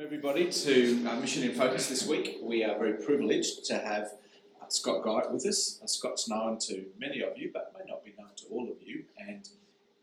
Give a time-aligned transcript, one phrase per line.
[0.00, 2.38] everybody to uh, Mission in Focus this week.
[2.42, 4.14] We are very privileged to have
[4.60, 5.78] uh, Scott Guy with us.
[5.82, 8.76] Uh, Scott's known to many of you, but may not be known to all of
[8.82, 9.04] you.
[9.18, 9.46] And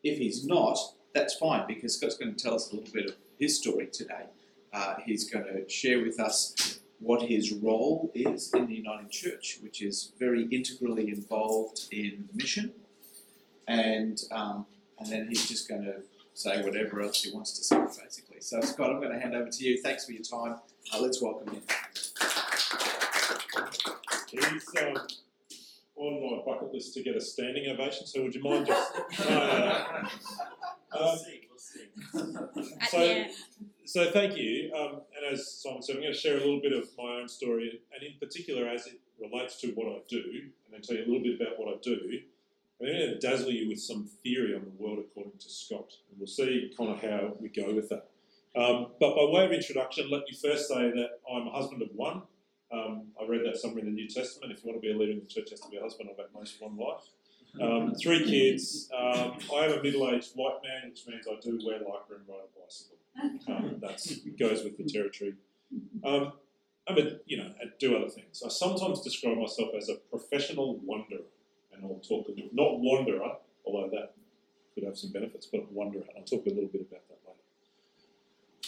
[0.03, 0.77] if he's not,
[1.15, 4.25] that's fine because Scott's going to tell us a little bit of his story today.
[4.71, 9.57] Uh, he's going to share with us what his role is in the Uniting Church,
[9.63, 12.71] which is very integrally involved in mission.
[13.67, 14.67] And um,
[14.99, 16.01] and then he's just going to
[16.37, 18.39] say whatever else he wants to say, basically.
[18.41, 19.81] So, Scott, I'm going to hand over to you.
[19.81, 20.57] Thanks for your time.
[20.93, 21.61] Uh, let's welcome him.
[24.29, 24.97] He's um,
[25.95, 28.91] on my bucket list to get a standing ovation, so would you mind just.
[30.93, 31.41] We'll see.
[32.89, 33.25] So-
[33.85, 34.71] So thank you.
[34.75, 37.27] Um, and as Simon said, I'm going to share a little bit of my own
[37.29, 41.03] story, and in particular as it relates to what I do, and then tell you
[41.03, 42.19] a little bit about what I do.
[42.79, 46.19] I'm going to dazzle you with some theory on the world according to Scott, and
[46.19, 48.07] we'll see kind of how we go with that.
[48.55, 51.89] Um, but by way of introduction, let me first say that I'm a husband of
[51.95, 52.21] one.
[52.71, 54.51] Um, I read that somewhere in the New Testament.
[54.51, 56.09] If you want to be a leader in the church, has to be a husband
[56.09, 57.03] of at most one wife.
[57.61, 58.89] Um, three kids.
[58.95, 62.45] Um, I am a middle-aged white man, which means I do wear lycra and ride
[62.45, 62.97] a bicycle.
[63.47, 65.33] Um, that goes with the territory.
[66.03, 66.33] Um,
[66.87, 68.43] I'm a, you know, I do other things.
[68.45, 71.25] I sometimes describe myself as a professional wanderer,
[71.77, 74.13] and I'll talk a little, not wanderer, although that
[74.73, 76.03] could have some benefits, but wanderer.
[76.15, 77.37] I'll talk a little bit about that later.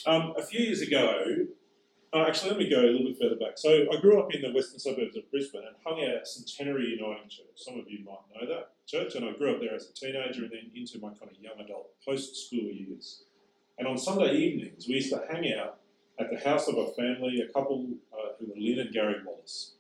[0.06, 1.48] Um, a few years ago,
[2.12, 3.58] uh, actually, let me go a little bit further back.
[3.58, 6.98] So I grew up in the western suburbs of Brisbane and hung out at Centenary
[7.00, 7.46] Uniting Church.
[7.56, 10.42] Some of you might know that church, and I grew up there as a teenager
[10.44, 13.24] and then into my kind of young adult post-school years.
[13.78, 15.78] And on Sunday evenings, we used to hang out
[16.20, 19.74] at the house of a family, a couple uh, who were Lynn and Gary Wallace.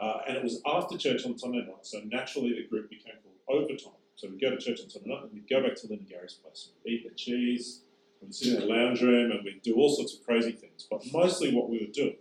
[0.00, 3.62] Uh, and it was after church on Sunday night, so naturally the group became called
[3.62, 3.92] Overtime.
[4.16, 6.34] So we'd go to church on Sunday night and we'd go back to and Gary's
[6.34, 6.70] place.
[6.84, 7.82] We'd eat the cheese,
[8.20, 10.86] we'd sit in the lounge room, and we'd do all sorts of crazy things.
[10.90, 12.16] But mostly what we were doing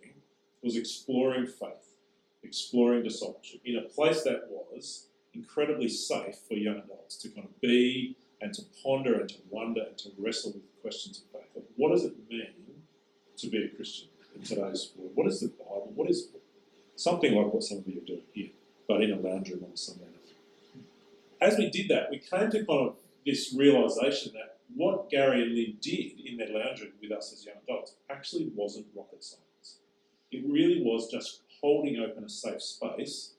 [0.64, 1.96] was exploring faith,
[2.44, 7.62] exploring discipleship in a place that was incredibly safe for young adults to kind of
[7.62, 11.50] be and to ponder and to wonder and to wrestle with questions of faith.
[11.56, 12.54] Like, what does it mean
[13.38, 15.12] to be a Christian in today's world?
[15.16, 15.92] What is the Bible?
[15.96, 16.28] What is
[16.98, 18.50] something like what some of you are doing here,
[18.88, 20.84] but in a lounge room a Sunday night?
[21.40, 25.56] As we did that, we came to kind of this realization that what Gary and
[25.56, 29.78] Lynn did in their lounge room with us as young adults actually wasn't rocket science.
[30.32, 33.34] It really was just holding open a safe space,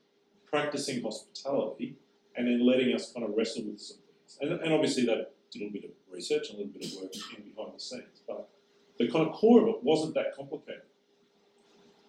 [0.46, 1.96] practicing hospitality,
[2.36, 4.38] and then letting us kind of wrestle with some things.
[4.40, 7.14] And, and obviously, that did a little bit of research, a little bit of work
[7.36, 8.48] in behind the scenes, but
[8.98, 10.82] the kind of core of it wasn't that complicated.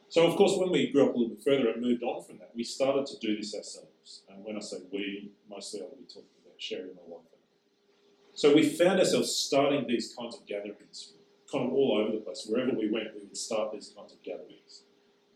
[0.09, 2.39] So, of course, when we grew up a little bit further and moved on from
[2.39, 4.23] that, we started to do this ourselves.
[4.27, 7.25] And when I say we, mostly I'll be talking about Sherry and my wife.
[8.33, 11.13] So we found ourselves starting these kinds of gatherings,
[11.51, 12.47] kind of all over the place.
[12.49, 14.83] Wherever we went, we would start these kinds of gatherings.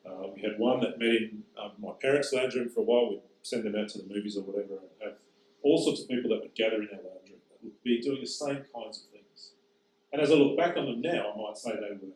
[0.05, 3.09] Uh, we had one that met in um, my parents' lounge room for a while.
[3.09, 5.17] We'd send them out to the movies or whatever, and have
[5.61, 8.21] all sorts of people that would gather in our lounge room that would be doing
[8.21, 9.51] the same kinds of things.
[10.11, 12.13] And as I look back on them now, I might say they were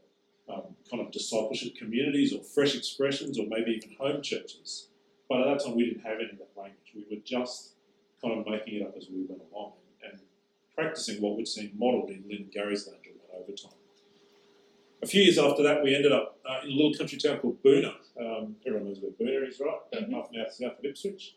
[0.50, 4.88] um, kind of discipleship communities or fresh expressions or maybe even home churches.
[5.30, 6.94] But at that time, we didn't have any of that language.
[6.96, 7.74] We were just
[8.22, 10.22] kind of making it up as we went along and, and
[10.74, 13.72] practicing what we'd seen modelled in Lynn Gary's lounge room at Overtime.
[15.04, 17.62] A few years after that, we ended up uh, in a little country town called
[17.62, 17.94] Boonah.
[18.20, 19.76] Um, everyone knows where Boonah is, right?
[19.94, 21.36] About half an hour south of Ipswich.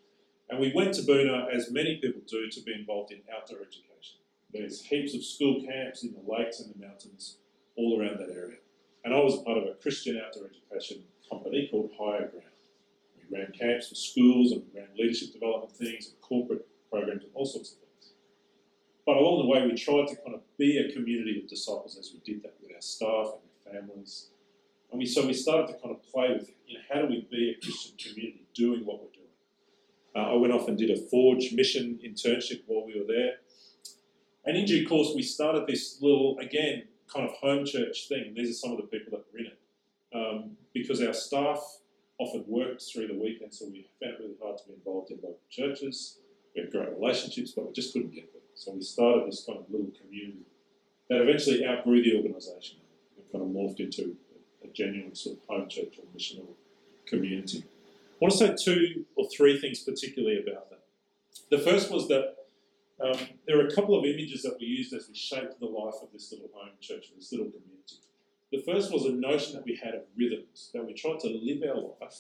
[0.48, 4.19] And we went to Boonah, as many people do, to be involved in outdoor education.
[4.53, 7.37] There's heaps of school camps in the lakes and the mountains
[7.77, 8.56] all around that area.
[9.05, 12.44] And I was part of a Christian outdoor education company called Higher Ground.
[13.16, 17.33] We ran camps for schools and we ran leadership development things and corporate programs and
[17.34, 18.12] all sorts of things.
[19.06, 22.12] But along the way, we tried to kind of be a community of disciples as
[22.12, 24.28] we did that with our staff and our families.
[24.91, 27.27] And we so we started to kind of play with, you know, how do we
[27.31, 29.21] be a Christian community doing what we're doing?
[30.15, 33.37] Uh, I went off and did a Forge mission internship while we were there.
[34.44, 38.32] And in due course, we started this little, again, kind of home church thing.
[38.34, 39.59] These are some of the people that were in it.
[40.12, 41.60] Um, because our staff
[42.18, 45.16] often worked through the weekend, so we found it really hard to be involved in
[45.16, 46.18] local churches.
[46.54, 48.42] We had great relationships, but we just couldn't get there.
[48.54, 50.45] So we started this kind of little community
[51.09, 52.78] that eventually outgrew the organisation
[53.16, 54.16] and kind of morphed into
[54.65, 56.47] a genuine sort of home church or missional
[57.07, 57.65] community.
[57.66, 60.80] I want to say two or three things particularly about that.
[61.51, 62.36] The first was that
[63.02, 65.94] um, there are a couple of images that we used as we shaped the life
[66.02, 67.97] of this little home church, this little community.
[68.52, 71.62] The first was a notion that we had of rhythms, that we tried to live
[71.68, 72.16] our life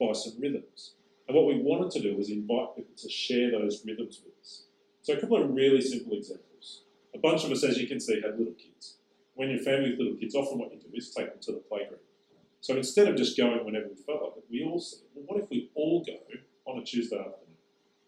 [0.00, 0.94] by some rhythms.
[1.28, 4.64] And what we wanted to do was invite people to share those rhythms with us.
[5.02, 6.82] So, a couple of really simple examples.
[7.14, 8.96] A bunch of us, as you can see, had little kids.
[9.34, 11.58] When you're family with little kids, often what you do is take them to the
[11.58, 12.00] playground.
[12.60, 15.42] So instead of just going whenever we felt like it, we all said, well, what
[15.44, 16.16] if we all go
[16.64, 17.43] on a Tuesday afternoon?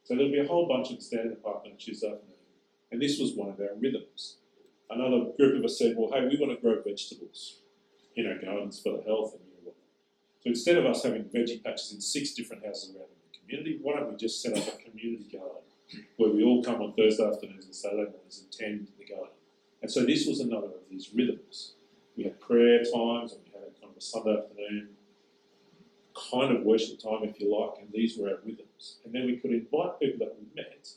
[0.07, 0.99] So there'll be a whole bunch of
[1.45, 2.39] on a Tuesday afternoon,
[2.93, 4.37] and this was one of our rhythms.
[4.89, 7.59] Another group of us said, well, hey, we want to grow vegetables
[8.15, 9.75] in our gardens for the health and you know.
[10.45, 13.97] So instead of us having veggie patches in six different houses around the community, why
[13.97, 17.65] don't we just set up a community garden where we all come on Thursday afternoons
[17.65, 19.35] and Saturday mornings and tend the garden.
[19.83, 21.73] And so this was another of these rhythms.
[22.17, 24.91] We had prayer times and we had a kind of a Sunday afternoon
[26.31, 28.97] kind of worship time, if you like, and these were our rhythms.
[29.05, 30.89] And then we could invite people that we met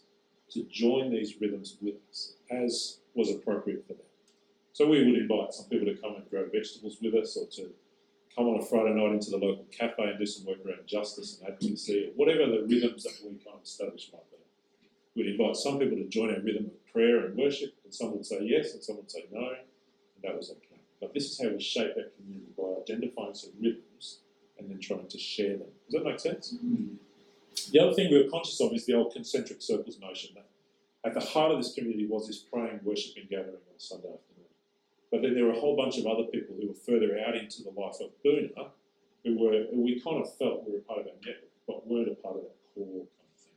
[0.52, 4.06] to join these rhythms with us as was appropriate for them.
[4.74, 7.70] So we would invite some people to come and grow vegetables with us or to
[8.36, 11.40] come on a Friday night into the local cafe and do some work around justice
[11.40, 14.38] and advocacy or whatever the rhythms that we kind of establish might be.
[15.16, 18.26] We'd invite some people to join our rhythm of prayer and worship, and some would
[18.26, 20.80] say yes and some would say no, and that was okay.
[21.02, 23.84] But this is how we shape our community by identifying some rhythms
[24.70, 25.68] and then trying to share them.
[25.90, 26.56] Does that make sense?
[26.64, 26.96] Mm.
[27.72, 30.46] The other thing we were conscious of is the old concentric circles notion that
[31.06, 34.50] at the heart of this community was this praying, worshiping gathering on a Sunday afternoon.
[35.12, 37.64] But then there were a whole bunch of other people who were further out into
[37.64, 38.72] the life of Boonah
[39.26, 42.12] who were who we kind of felt were a part of our network, but weren't
[42.12, 43.54] a part of that core kind of thing.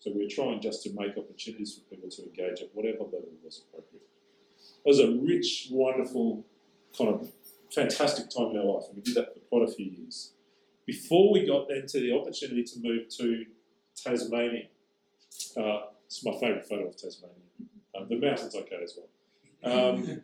[0.00, 3.30] So we were trying just to make opportunities for people to engage at whatever level
[3.44, 4.02] was appropriate.
[4.84, 6.44] It was a rich, wonderful,
[6.96, 7.30] kind of
[7.72, 10.32] fantastic time in our life, and we did that for quite a few years.
[10.86, 13.44] Before we got into the opportunity to move to
[13.96, 14.68] Tasmania,
[15.56, 17.34] uh, it's my favourite photo of Tasmania.
[17.98, 19.90] Um, the mountain's okay as well.
[19.90, 20.20] Um,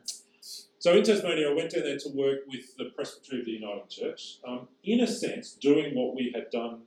[0.78, 3.88] so in Tasmania, I went down there to work with the Presbytery of the Uniting
[3.90, 6.82] Church, um, in a sense, doing what we had done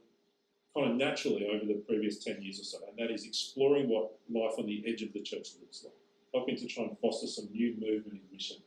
[0.75, 4.11] kind of naturally over the previous 10 years or so, and that is exploring what
[4.29, 5.93] life on the edge of the church looks like,
[6.33, 8.57] helping to try and foster some new movement and mission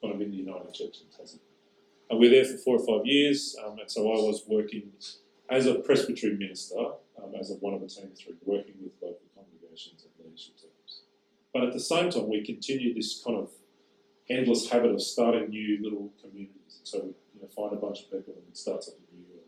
[0.00, 1.53] kind of in the Uniting Church in Tasmania.
[2.10, 4.92] And we were there for four or five years, um, and so I was working
[5.48, 8.10] as a presbytery minister, um, as one of a team
[8.44, 11.02] working with local congregations and leadership teams.
[11.52, 13.50] But at the same time, we continued this kind of
[14.28, 16.80] endless habit of starting new little communities.
[16.84, 19.40] So we you know, find a bunch of people and start something new.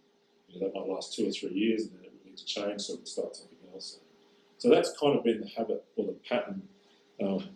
[0.49, 2.45] You know, that might last two or three years, and then it would need to
[2.45, 3.99] change, so we'd start something else.
[4.59, 6.63] So that's kind of been the habit or the pattern
[7.23, 7.49] um,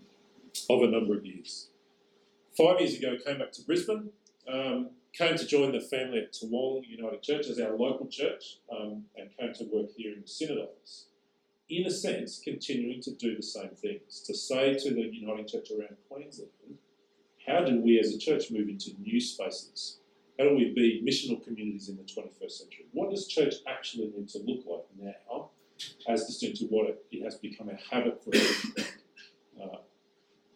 [0.68, 1.68] of a number of years.
[2.56, 4.10] Five years ago, I came back to Brisbane.
[4.52, 9.04] Um, came to join the family at Toowong Uniting Church as our local church um,
[9.16, 11.06] and came to work here in the Synod office.
[11.68, 15.70] In a sense, continuing to do the same things, to say to the Uniting Church
[15.70, 16.50] around Queensland,
[17.46, 19.98] how do we as a church move into new spaces?
[20.38, 22.86] How do we be missional communities in the 21st century?
[22.92, 25.50] What does church actually need to look like now,
[26.08, 28.89] as distinct to what it, it has become a habit for us?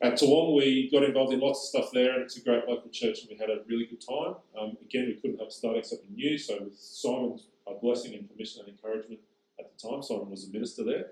[0.05, 2.91] At Toowong, we got involved in lots of stuff there, and it's a great local
[2.91, 4.35] church, and we had a really good time.
[4.61, 8.61] Um, again, we couldn't help starting something new, so with Simon's uh, blessing and permission
[8.61, 9.21] and encouragement
[9.59, 11.07] at the time, Simon was a minister there.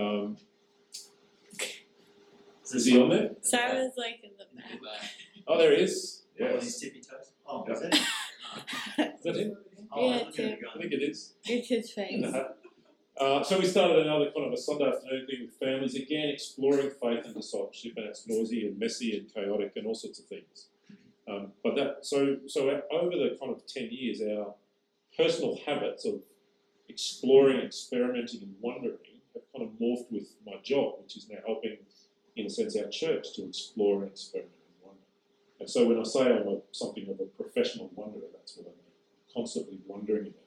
[0.00, 0.36] Um,
[2.72, 3.30] is he on there?
[3.42, 4.44] Simon's like in the
[4.76, 5.10] back.
[5.48, 6.22] Oh, there he is.
[6.38, 6.52] Yeah.
[6.52, 6.62] Yes.
[6.62, 7.32] His tippy toes.
[7.48, 7.74] Oh, Yeah.
[7.74, 7.94] is it?
[8.98, 9.56] Is that him?
[9.92, 11.34] Oh, Yeah, look at it I think it is.
[11.46, 12.24] It's his face.
[13.18, 16.90] Uh, so we started another kind of a Sunday afternoon thing with families, again exploring
[17.00, 20.66] faith and discipleship, and it's noisy and messy and chaotic and all sorts of things.
[21.26, 24.54] Um, but that so so over the kind of ten years, our
[25.16, 26.20] personal habits of
[26.90, 28.98] exploring, experimenting, and wondering
[29.32, 31.78] have kind of morphed with my job, which is now helping,
[32.36, 35.00] in a sense, our church to explore and experiment and wonder.
[35.60, 38.70] And so when I say I'm a, something of a professional wanderer, that's what I
[38.70, 39.34] mean.
[39.34, 40.45] Constantly wondering about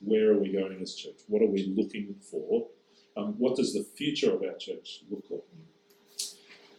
[0.00, 1.20] where are we going as church?
[1.26, 2.66] What are we looking for?
[3.16, 5.42] Um, what does the future of our church look like?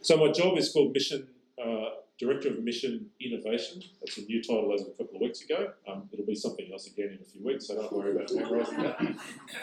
[0.02, 1.28] So my job is called Mission
[1.64, 3.82] uh, Director of Mission Innovation.
[4.00, 5.72] That's a new title as of a couple of weeks ago.
[5.88, 9.00] Um, it'll be something else again in a few weeks, so don't worry about that.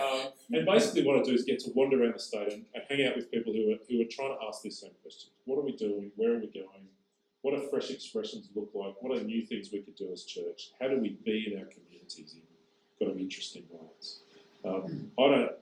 [0.01, 2.85] Um, and basically, what I do is get to wander around the state and, and
[2.89, 5.59] hang out with people who are who are trying to ask these same questions: What
[5.59, 6.11] are we doing?
[6.17, 6.89] Where are we going?
[7.43, 8.95] What do fresh expressions look like?
[9.01, 10.73] What are new things we could do as church?
[10.81, 12.35] How do we be in our communities
[12.99, 14.21] kind of interesting ways?
[14.65, 15.53] Um, I don't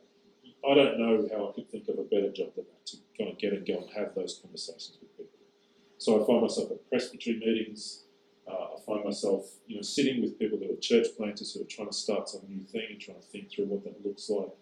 [0.69, 3.31] I don't know how I could think of a better job than that to kind
[3.31, 5.33] of get and go and have those conversations with people.
[5.99, 8.05] So I find myself at presbytery meetings.
[8.49, 11.67] Uh, I find myself, you know, sitting with people that are church planters who are
[11.69, 14.53] trying to start some new thing and trying to think through what that looks like.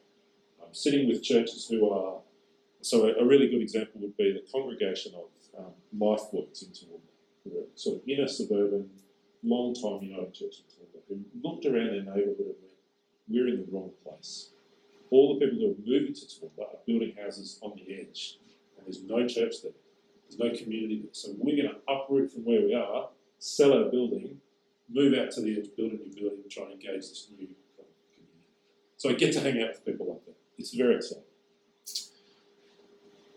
[0.63, 2.21] I'm sitting with churches who are,
[2.81, 7.13] so a, a really good example would be the congregation of um, LifeWorks in Toowoomba,
[7.45, 8.89] who are sort of inner suburban,
[9.43, 12.79] long-time Uniting Church in Toowoomba, who looked around their neighbourhood and went,
[13.29, 14.51] we're in the wrong place
[15.13, 18.39] all the people who are moving to Toowoomba are building houses on the edge,
[18.77, 19.73] and there's no church there.
[20.25, 21.13] There's no community there.
[21.13, 23.09] So we're going to uproot from where we are,
[23.39, 24.41] sell our building,
[24.91, 27.37] move out to the edge, build a new building, and try and engage this new
[27.37, 27.57] community.
[28.97, 30.37] So I get to hang out with people like that.
[30.57, 31.25] It's very exciting.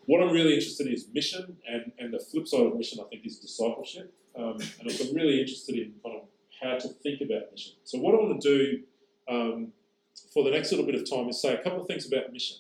[0.06, 3.10] What I'm really interested in is mission, and, and the flip side of mission, I
[3.10, 4.14] think, is discipleship.
[4.38, 6.24] Um, and I'm really interested in kind of
[6.62, 7.74] how to think about mission.
[7.84, 8.84] So what I want to do
[9.28, 9.68] um,
[10.34, 12.58] for the next little bit of time is say a couple of things about mission.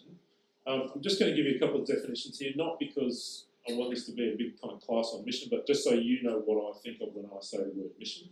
[0.68, 3.74] Um, I'm just going to give you a couple of definitions here, not because I
[3.74, 6.24] want this to be a big kind of class on mission, but just so you
[6.24, 8.30] know what I think of when I say the word mission.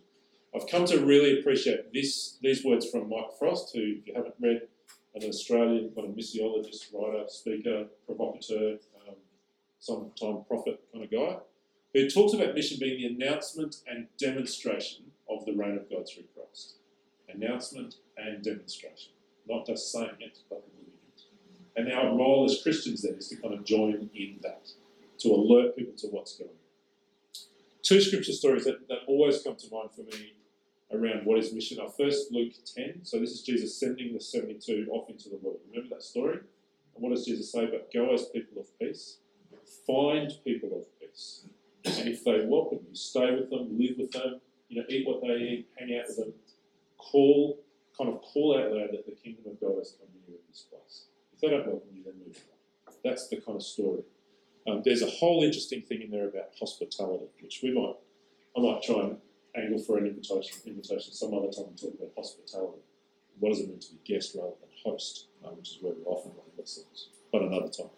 [0.55, 4.35] I've come to really appreciate this these words from Mike Frost, who, if you haven't
[4.39, 4.61] read,
[5.15, 9.15] an Australian kind of missiologist, writer, speaker, provocateur, um,
[9.79, 11.37] sometime prophet kind of guy,
[11.93, 16.23] who talks about mission being the announcement and demonstration of the reign of God through
[16.35, 16.75] Christ.
[17.29, 19.11] Announcement and demonstration.
[19.47, 21.21] Not just saying it, but living it.
[21.75, 24.69] And our role as Christians then is to kind of join in that,
[25.19, 26.55] to alert people to what's going on.
[27.83, 30.33] Two scripture stories that, that always come to mind for me
[30.91, 33.01] around what is mission are first Luke 10.
[33.03, 35.59] So this is Jesus sending the 72 off into the world.
[35.69, 36.37] Remember that story?
[36.37, 37.65] And what does Jesus say?
[37.65, 39.17] But go as people of peace,
[39.85, 41.45] find people of peace.
[41.85, 45.21] And if they welcome you, stay with them, live with them, you know, eat what
[45.21, 46.33] they eat, hang out with them,
[46.97, 47.59] call,
[47.97, 50.65] kind of call out loud that the kingdom of God has come near in this
[50.69, 51.05] place.
[51.33, 52.37] If they don't welcome you, then move
[52.87, 52.93] on.
[53.03, 54.03] That's the kind of story.
[54.65, 57.95] Um, there's a whole interesting thing in there about hospitality, which we might,
[58.57, 59.17] I might try and
[59.55, 62.79] angle for an invitation, invitation some other time to talk about hospitality.
[63.39, 66.03] What does it mean to be guest rather than host, uh, which is where we
[66.05, 67.89] often find ourselves, but another time.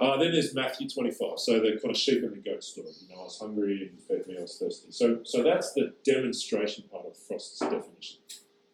[0.00, 2.88] Uh, then there's Matthew 25, so the kind of sheep and the goat story.
[3.00, 4.90] You know, I was hungry and you fed me, I was thirsty.
[4.90, 8.18] So, so that's the demonstration part of Frost's definition.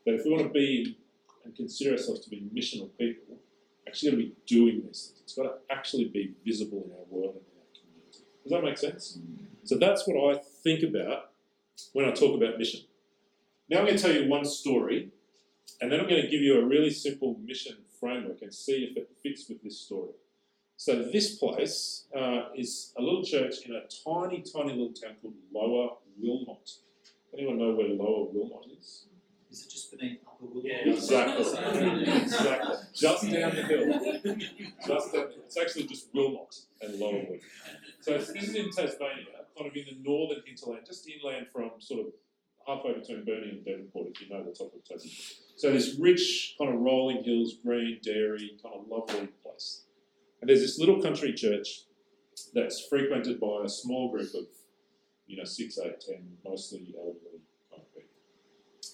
[0.07, 0.97] That if we want to be
[1.45, 3.37] and consider ourselves to be missional people,
[3.87, 5.21] actually got to be doing these things.
[5.23, 8.25] It's got to actually be visible in our world and in our community.
[8.43, 9.19] Does that make sense?
[9.65, 11.31] So that's what I think about
[11.93, 12.81] when I talk about mission.
[13.69, 15.11] Now I'm going to tell you one story,
[15.81, 18.97] and then I'm going to give you a really simple mission framework and see if
[18.97, 20.11] it fits with this story.
[20.81, 25.35] So this place uh, is a little church in a tiny, tiny little town called
[25.53, 26.71] Lower Wilmot.
[27.37, 29.05] Anyone know where Lower Wilmot is?
[29.51, 30.65] Is it just beneath Upper Wilmot?
[30.65, 31.45] Yeah, exactly.
[32.23, 32.77] exactly.
[32.95, 34.37] Just down the hill.
[34.87, 35.27] Just down.
[35.45, 37.43] It's actually just Wilmot and Lower Wilmot.
[38.01, 39.27] So this is in Tasmania,
[39.59, 42.07] kind of in the northern hinterland, just inland from sort of
[42.67, 45.15] halfway between Burnie and Devonport, if you know the top of Tasmania.
[45.57, 49.83] So this rich kind of rolling hills, green, dairy, kind of lovely place.
[50.41, 51.83] And there's this little country church
[52.55, 54.47] that's frequented by a small group of,
[55.27, 58.09] you know, six, eight, ten, mostly elderly kind of people.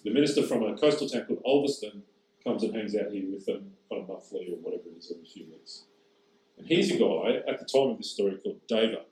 [0.05, 2.03] The minister from a coastal town called Ulverstone
[2.43, 5.27] comes and hangs out here with them, kind of monthly or whatever it is, every
[5.27, 5.85] few weeks.
[6.59, 9.03] And here's a guy at the time of this story called Deva.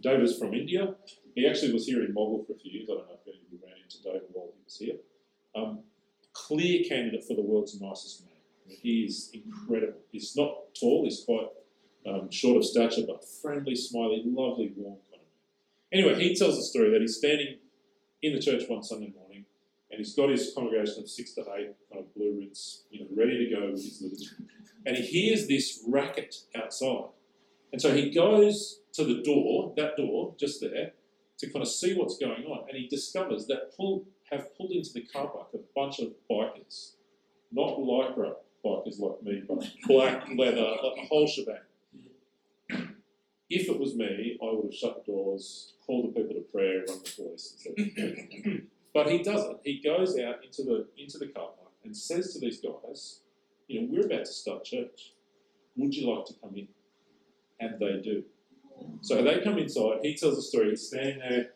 [0.00, 0.94] Deva's from India.
[1.34, 2.88] He actually was here in Mogul for a few years.
[2.90, 4.96] I don't know if any of you ran into Deva while he was here.
[5.54, 5.80] Um,
[6.32, 8.35] clear candidate for the world's nicest man.
[8.68, 10.00] He is incredible.
[10.10, 11.48] He's not tall, he's quite
[12.06, 15.28] um, short of stature, but friendly, smiley, lovely, warm kind of
[15.92, 16.04] man.
[16.04, 17.58] Anyway, he tells the story that he's standing
[18.22, 19.26] in the church one Sunday morning
[19.90, 22.48] and he's got his congregation of six to eight kind of blue
[22.90, 24.26] you know, ready to go with his liturgy.
[24.84, 27.08] And he hears this racket outside.
[27.72, 30.92] And so he goes to the door, that door, just there,
[31.38, 32.68] to kind of see what's going on.
[32.68, 36.92] And he discovers that pull, have pulled into the car park a bunch of bikers.
[37.52, 38.34] Not lycra
[38.66, 41.56] bikers like me, but black leather, like the whole shebang.
[43.48, 46.84] If it was me, I would have shut the doors, called the people to prayer,
[46.88, 47.66] run the police,
[48.92, 49.58] But he doesn't.
[49.62, 53.20] He goes out into the into the car park and says to these guys,
[53.68, 55.12] you know, we're about to start church.
[55.76, 56.68] Would you like to come in?
[57.60, 58.24] And they do.
[59.02, 59.98] So they come inside.
[60.02, 60.70] He tells a story.
[60.70, 61.50] He's standing there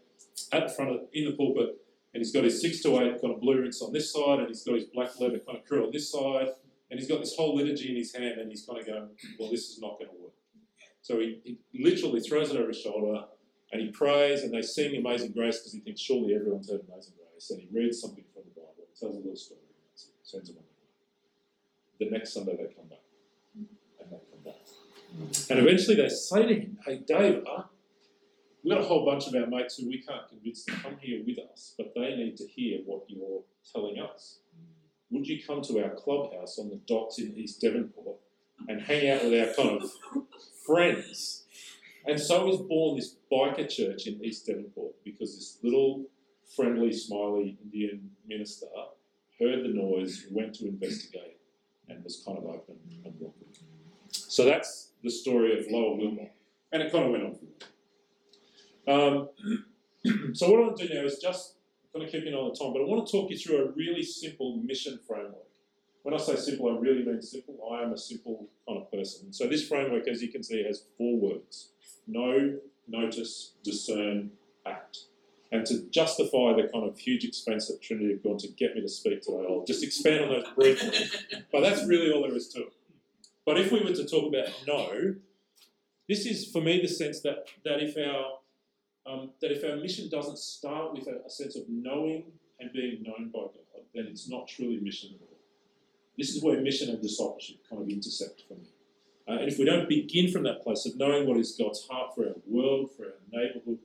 [0.52, 1.76] at the front of in the pulpit,
[2.12, 4.48] and he's got his six to eight kind of blue rinse on this side, and
[4.48, 6.48] he's got his black leather kind of crew on this side,
[6.90, 9.50] and he's got this whole liturgy in his hand, and he's kind of going, "Well,
[9.50, 10.32] this is not going to work."
[11.02, 13.24] So he, he literally throws it over his shoulder,
[13.72, 17.14] and he prays, and they sing Amazing Grace because he thinks surely everyone's heard Amazing
[17.16, 19.60] Grace, and he reads something from the Bible, tells a little story,
[20.22, 22.06] sends them on way.
[22.06, 22.98] The next Sunday they come back,
[23.54, 25.50] and they come back.
[25.50, 27.62] And eventually they say to him, Hey, Dave, uh,
[28.62, 31.22] we've got a whole bunch of our mates who we can't convince to come here
[31.26, 33.42] with us, but they need to hear what you're
[33.72, 34.38] telling us.
[35.10, 38.16] Would you come to our clubhouse on the docks in East Devonport
[38.68, 39.90] and hang out with our kind of
[40.64, 41.44] friends?
[42.06, 46.06] And so was born this biker church in East Devonport because this little
[46.56, 48.66] friendly, smiley Indian minister
[49.40, 51.38] heard the noise, went to investigate,
[51.88, 53.48] and was kind of open and welcoming.
[54.10, 56.32] So that's the story of Lower Wilmot.
[56.72, 57.48] And it kind of went on from
[58.86, 58.94] there.
[58.94, 61.54] Um, so what I want to do now is just
[61.92, 64.02] kind of keeping on the time, but I want to talk you through a really
[64.02, 65.46] simple mission framework.
[66.02, 67.56] When I say simple, I really mean simple.
[67.70, 69.32] I am a simple kind of person.
[69.32, 71.72] So this framework, as you can see, has four words:
[72.06, 74.30] know, notice, discern,
[74.66, 74.98] act.
[75.52, 78.82] And to justify the kind of huge expense that Trinity have gone to get me
[78.82, 81.06] to speak today, I'll just expand on those briefly.
[81.52, 82.72] but that's really all there is to it.
[83.44, 85.16] But if we were to talk about know,
[86.08, 88.39] this is for me the sense that that if our
[89.10, 92.24] um, that if our mission doesn't start with a, a sense of knowing
[92.58, 95.38] and being known by God, then it's not truly mission at all.
[96.16, 98.68] This is where mission and discipleship kind of intersect for me.
[99.28, 102.14] Uh, and if we don't begin from that place of knowing what is God's heart
[102.14, 103.78] for our world, for our neighbourhood,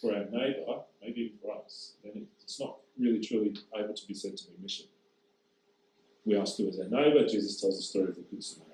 [0.00, 4.14] for our neighbour, maybe even for us, then it's not really truly able to be
[4.14, 4.86] said to be mission.
[6.24, 7.26] We ask who is our neighbour.
[7.26, 8.67] Jesus tells the story of the Good Samaritan.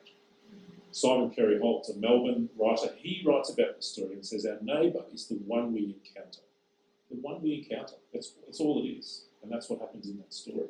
[0.94, 5.02] Simon Carey Holt, a Melbourne writer, he writes about the story and says, Our neighbour
[5.12, 6.42] is the one we encounter.
[7.10, 7.96] The one we encounter.
[8.12, 9.24] That's, that's all it is.
[9.42, 10.68] And that's what happens in that story.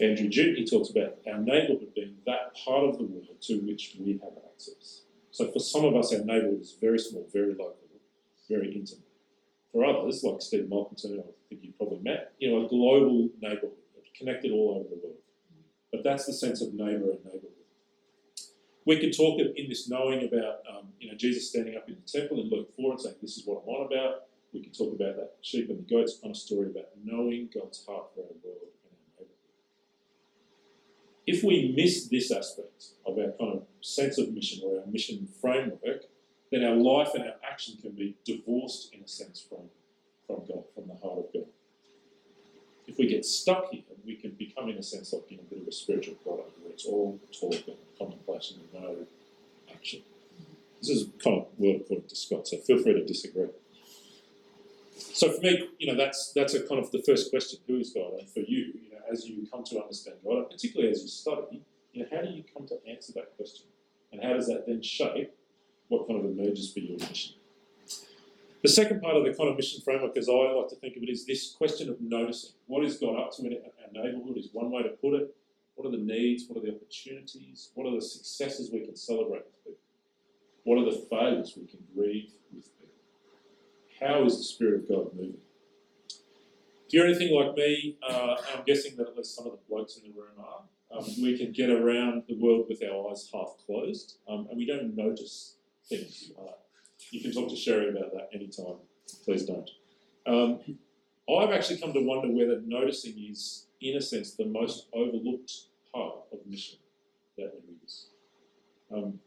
[0.00, 4.12] Andrew he talks about our neighbourhood being that part of the world to which we
[4.12, 5.02] have access.
[5.32, 7.76] So for some of us, our neighbourhood is very small, very local,
[8.48, 9.04] very intimate.
[9.70, 13.72] For others, like Steve Malcolmson, I think you've probably met, you know, a global neighbourhood,
[14.16, 15.18] connected all over the world.
[15.92, 17.55] But that's the sense of neighbour and neighbourhood.
[18.86, 22.20] We could talk in this knowing about, um, you know, Jesus standing up in the
[22.20, 24.22] temple in Luke 4 and saying, This is what I'm on about.
[24.54, 27.84] We could talk about that sheep and the goats kind a story about knowing God's
[27.84, 29.34] heart for our world and our neighbourhood.
[31.26, 35.28] If we miss this aspect of our kind of sense of mission or our mission
[35.40, 36.04] framework,
[36.52, 39.68] then our life and our action can be divorced in a sense from,
[40.28, 41.46] from God, from the heart of God.
[42.86, 45.62] If we get stuck here, we can become, in a sense, like in a bit
[45.62, 48.96] of a spiritual product where it's all talk and contemplation and no
[49.74, 50.02] action.
[50.80, 53.48] This is kind of word according to Scott, so feel free to disagree.
[54.96, 57.90] So for me, you know, that's that's a kind of the first question: Who is
[57.90, 58.12] God?
[58.18, 61.62] And for you, you know, as you come to understand God, particularly as you study,
[61.92, 63.66] you know, how do you come to answer that question?
[64.12, 65.32] And how does that then shape
[65.88, 67.34] what kind of emerges for your mission?
[68.66, 71.04] The second part of the kind of mission framework, as I like to think of
[71.04, 72.50] it, is this question of noticing.
[72.66, 75.36] What is God up to in our neighbourhood is one way to put it.
[75.76, 76.46] What are the needs?
[76.48, 77.70] What are the opportunities?
[77.74, 79.80] What are the successes we can celebrate with people?
[80.64, 82.96] What are the failures we can grieve with people?
[84.00, 85.38] How is the Spirit of God moving?
[86.88, 89.96] If you're anything like me, uh, I'm guessing that at least some of the blokes
[89.96, 93.50] in the room are, um, we can get around the world with our eyes half
[93.64, 95.54] closed um, and we don't notice
[95.88, 96.32] things.
[96.36, 96.50] Uh,
[97.10, 98.76] you can talk to Sherry about that anytime.
[99.24, 99.70] Please don't.
[100.26, 100.78] Um,
[101.28, 105.52] I've actually come to wonder whether noticing is, in a sense, the most overlooked
[105.92, 106.78] part of mission
[107.36, 108.06] that there is.
[108.92, 109.20] Um,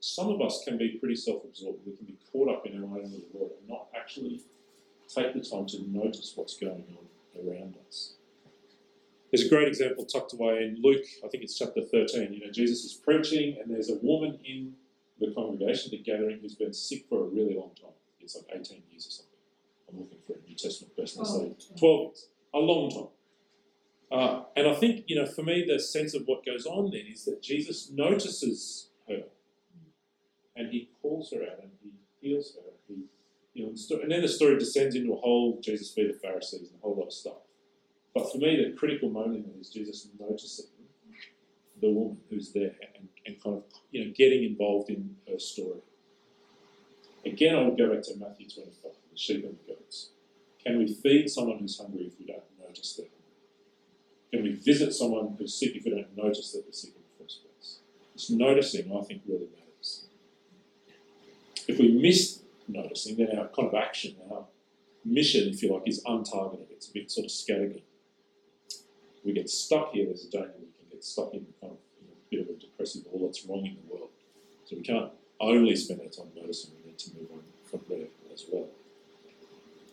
[0.00, 1.80] some of us can be pretty self-absorbed.
[1.86, 4.42] We can be caught up in our own little world and not actually
[5.08, 8.14] take the time to notice what's going on around us.
[9.30, 12.32] There's a great example tucked away in Luke, I think it's chapter 13.
[12.32, 14.74] You know, Jesus is preaching, and there's a woman in
[15.20, 17.92] the congregation, the gathering, who's been sick for a really long time.
[18.20, 19.32] It's like 18 years or something.
[19.88, 23.08] I'm looking for a New Testament person to say 12 years, a long time.
[24.10, 27.06] Uh, and I think, you know, for me, the sense of what goes on then
[27.10, 29.24] is that Jesus notices her
[30.54, 32.72] and he calls her out and he heals her.
[32.88, 33.04] He,
[33.54, 36.78] you know, and then the story descends into a whole Jesus feed the Pharisees and
[36.78, 37.38] a whole lot of stuff.
[38.14, 40.66] But for me, the critical moment is Jesus noticing
[41.80, 45.80] the woman who's there and, and kind of you know getting involved in her story.
[47.24, 50.10] Again, I would go back to Matthew 25, the sheep and the goats.
[50.64, 53.06] Can we feed someone who's hungry if we don't notice them?
[54.32, 57.24] Can we visit someone who's sick if we don't notice that they're sick in the
[57.24, 57.78] first place?
[58.14, 60.06] It's noticing, I think, really matters.
[61.68, 64.44] If we miss noticing, then our kind of action, our
[65.04, 66.70] mission, if you like, is untargeted.
[66.70, 67.82] It's a bit sort of scattergun.
[69.24, 71.78] We get stuck here, there's a danger we can get stuck in kind of
[72.30, 74.10] bit of a depressive all that's wrong in the world.
[74.64, 75.10] So we can't
[75.40, 78.66] only spend our time noticing, we need to move on from there as well.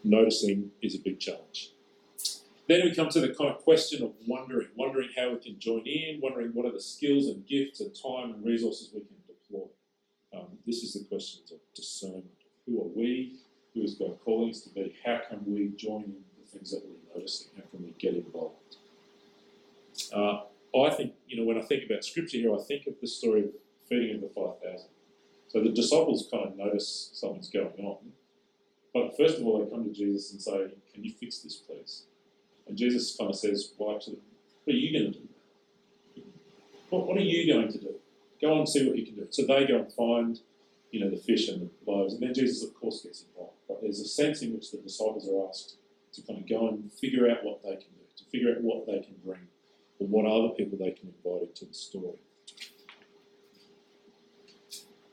[0.03, 1.71] Noticing is a big challenge.
[2.67, 5.85] Then we come to the kind of question of wondering, wondering how we can join
[5.85, 9.67] in, wondering what are the skills and gifts and time and resources we can deploy.
[10.33, 12.25] Um, this is the questions of discernment.
[12.65, 13.35] Who are we?
[13.73, 14.95] Who is God calling us to be?
[15.05, 17.47] How can we join in the things that we're noticing?
[17.57, 18.77] How can we get involved?
[20.13, 20.41] Uh,
[20.79, 23.41] I think, you know, when I think about scripture here, I think of the story
[23.41, 23.49] of
[23.87, 24.87] feeding of the 5,000.
[25.49, 27.97] So the disciples kind of notice something's going on.
[28.93, 32.03] But first of all, they come to Jesus and say, Can you fix this, please?
[32.67, 34.21] And Jesus kind of says, Why to them?
[34.65, 35.27] What are you going to do?
[36.89, 37.95] What, what are you going to do?
[38.41, 39.27] Go and see what you can do.
[39.29, 40.39] So they go and find,
[40.91, 42.13] you know, the fish and the loaves.
[42.13, 43.57] And then Jesus, of course, gets involved.
[43.67, 45.75] But there's a sense in which the disciples are asked,
[46.13, 48.85] to kind of go and figure out what they can do, to figure out what
[48.85, 49.47] they can bring,
[50.09, 52.19] what other people they can invite into the story.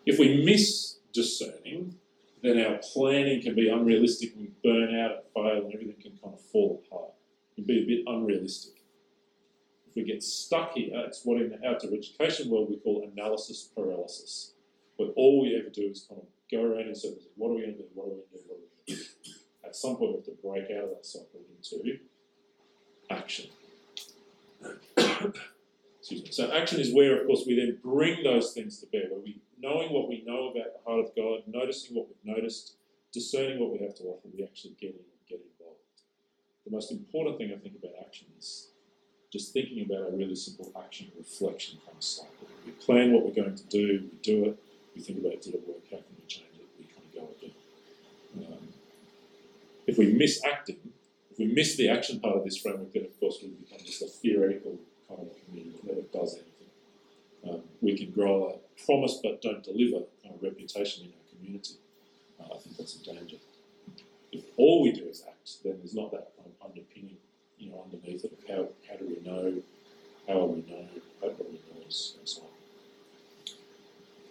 [0.07, 1.97] If we miss discerning,
[2.43, 6.35] then our planning can be unrealistic we burn out and fail and everything can kind
[6.35, 7.11] of fall apart.
[7.53, 8.73] It can be a bit unrealistic.
[9.89, 13.69] If we get stuck here, it's what in the outdoor education world we call analysis
[13.75, 14.53] paralysis,
[14.97, 17.25] where all we ever do is kind of go around in circles.
[17.37, 17.89] What are we going to do?
[17.95, 18.43] What are we going to do?
[18.47, 19.37] What are we going to do?
[19.65, 21.99] At some point, we have to break out of that cycle into
[23.11, 23.47] action.
[26.01, 26.31] Excuse me.
[26.31, 29.41] So action is where, of course, we then bring those things to bear, where we
[29.61, 32.75] knowing what we know about the heart of God, noticing what we've noticed,
[33.13, 35.79] discerning what we have to offer, we actually get in and get involved.
[36.65, 38.69] The most important thing I think about action is
[39.33, 42.49] just thinking about a really simple action reflection kind of cycle.
[42.65, 44.59] We plan what we're going to do, we do it,
[44.95, 47.29] we think about did it work, how can we change it, we kind of go
[47.39, 48.55] again.
[48.55, 48.69] Um,
[49.87, 50.79] if we miss acting,
[51.31, 54.03] if we miss the action part of this framework, then of course we become just
[54.03, 54.79] a theoretical
[55.17, 56.71] kind of community that does anything.
[57.49, 60.05] Um, we can grow a promise but don't deliver
[60.41, 61.75] of reputation in our community.
[62.39, 63.37] Uh, I think that's a danger.
[64.33, 67.17] If all we do is act, then there's not that kind of underpinning,
[67.59, 69.63] you know, underneath it of how, how do we know,
[70.29, 70.87] how will we know,
[71.21, 72.49] how will we notice, and so on.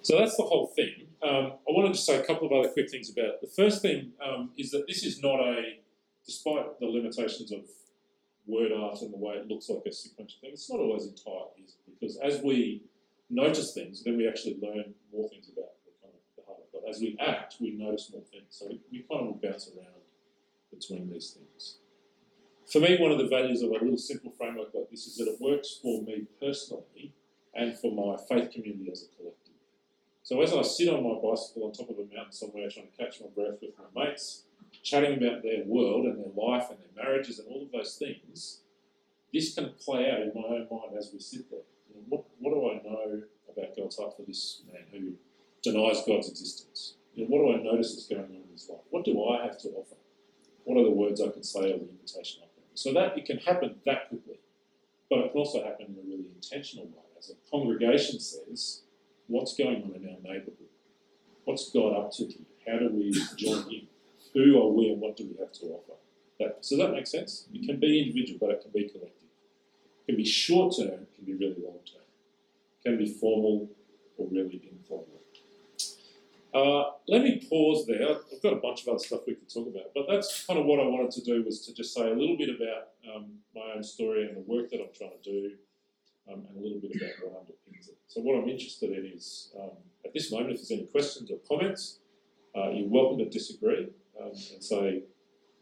[0.02, 1.08] So that's the whole thing.
[1.22, 3.42] Um, I wanted to say a couple of other quick things about it.
[3.42, 5.80] The first thing um, is that this is not a,
[6.26, 7.62] despite the limitations of
[8.50, 11.64] word art and the way it looks like a sequential thing, it's not always entirely
[11.64, 12.84] easy because as we
[13.30, 16.90] notice things, then we actually learn more things about the kind of the heart God.
[16.90, 18.48] As we act, we notice more things.
[18.50, 20.02] So we, we kind of bounce around
[20.72, 21.78] between these things.
[22.72, 25.28] For me, one of the values of a little simple framework like this is that
[25.28, 27.14] it works for me personally
[27.54, 29.54] and for my faith community as a collective.
[30.22, 33.04] So as I sit on my bicycle on top of a mountain somewhere trying to
[33.04, 34.44] catch my breath with my mates,
[34.84, 38.60] chatting about their world and their life and their marriages and all of those things,
[39.34, 41.60] this can play out in my own mind as we sit there.
[41.90, 45.14] You know, what, what do I know about God's heart for this man who
[45.62, 46.96] denies God's existence?
[47.14, 48.82] You know, what do I notice is going on in his life?
[48.90, 49.96] What do I have to offer?
[50.64, 53.26] What are the words I can say or the invitation I can So that it
[53.26, 54.40] can happen that quickly,
[55.10, 57.04] but it can also happen in a really intentional way.
[57.18, 58.84] As a congregation says,
[59.28, 60.70] what's going on in our neighbourhood?
[61.44, 62.46] What's God up to here?
[62.68, 63.88] How do we join in?
[64.34, 65.94] Who are we and what do we have to offer?
[66.40, 67.48] That, does that makes sense?
[67.54, 69.30] It can be individual, but it can be collective.
[70.08, 72.02] It can be short term, it can be really long term.
[72.80, 73.70] It can be formal
[74.18, 75.20] or really informal.
[76.52, 78.10] Uh, let me pause there.
[78.10, 80.66] I've got a bunch of other stuff we could talk about, but that's kind of
[80.66, 83.74] what I wanted to do was to just say a little bit about um, my
[83.76, 85.52] own story and the work that I'm trying to do,
[86.32, 87.98] um, and a little bit about what underpins it.
[88.08, 89.70] So what I'm interested in is, um,
[90.04, 92.00] at this moment, if there's any questions or comments,
[92.56, 93.90] uh, you're welcome to disagree
[94.22, 95.04] um, and say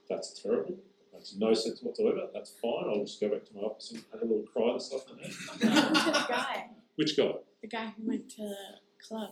[0.10, 0.76] that's terrible.
[1.14, 2.28] Makes no sense whatsoever.
[2.34, 2.86] That's fine.
[2.88, 5.32] I'll just go back to my office and have a little cry this afternoon.
[5.60, 6.68] The guy?
[6.96, 7.32] Which guy?
[7.62, 8.56] The guy who went to the
[9.08, 9.32] club.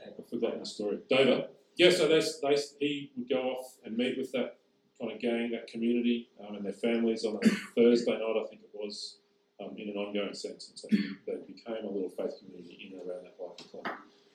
[0.00, 0.98] I've forgotten the story.
[1.08, 1.48] Dover.
[1.76, 4.58] Yeah, so they, they, he would go off and meet with that
[5.00, 8.62] kind of gang, that community, um, and their families on a Thursday night, I think
[8.62, 9.18] it was,
[9.60, 10.68] um, in an ongoing sense.
[10.70, 10.88] And so
[11.26, 13.86] they became a little faith community in and around that biker club.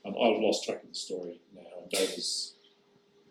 [0.05, 2.55] Um, I've lost track of the story now, and Dover's,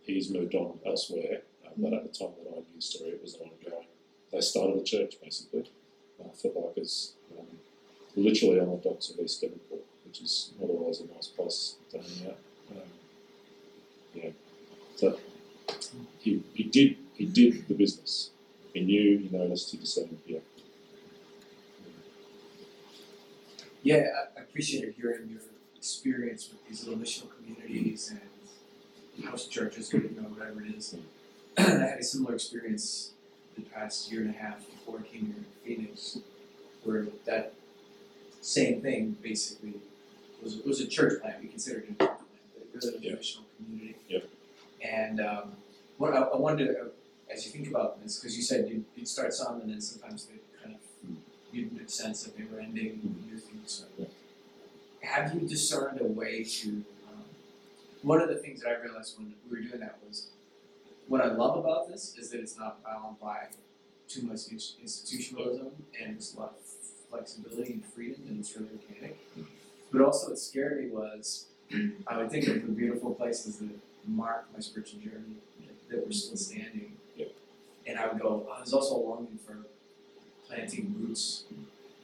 [0.05, 3.35] he's moved on elsewhere, um, but at the time that I knew story, it was
[3.35, 3.87] an ongoing.
[4.33, 5.71] They started a church, basically,
[6.21, 7.47] uh, for bikers, um,
[8.17, 12.39] literally on the docks of East Devonport, which is always a nice place hang out.
[12.71, 12.83] Um,
[14.15, 14.31] yeah,
[14.97, 15.19] so
[16.21, 18.31] he, he did he did the business.
[18.73, 20.39] He knew, he noticed, he decided, yeah.
[23.83, 25.41] Yeah, I- I appreciate hearing your
[25.77, 28.21] experience with these little missional communities and
[29.23, 30.95] house churches, you know, whatever it is.
[31.59, 33.11] I had a similar experience
[33.57, 36.19] the past year and a half before I came here to Phoenix,
[36.85, 37.53] where that
[38.41, 39.75] same thing basically
[40.43, 41.43] was was a church plant.
[41.43, 42.21] We considered it a church plant,
[42.55, 43.13] but really was Yeah.
[43.13, 43.97] a missional community.
[44.09, 44.29] Yep.
[44.83, 45.53] And um,
[45.99, 46.85] what I, I wanted to, uh,
[47.33, 50.25] as you think about this, because you said you'd, you'd start some and then sometimes
[50.27, 50.81] they kind of
[51.53, 53.85] you'd get sense that they were ending new things.
[53.99, 54.07] Yeah.
[55.03, 56.85] Have you discerned a way to?
[58.03, 60.29] One of the things that I realized when we were doing that was,
[61.07, 63.49] what I love about this is that it's not bound by
[64.09, 65.69] too much ins- institutionalism
[66.01, 69.19] and there's a lot of flexibility and freedom and it's really organic.
[69.93, 71.47] But also, what scared me was
[72.07, 73.71] I would think of the beautiful places that
[74.07, 75.37] marked my spiritual journey
[75.91, 76.93] that were still standing.
[77.17, 77.27] Yeah.
[77.87, 79.57] And I would go, oh, there's also a longing for
[80.47, 81.45] planting roots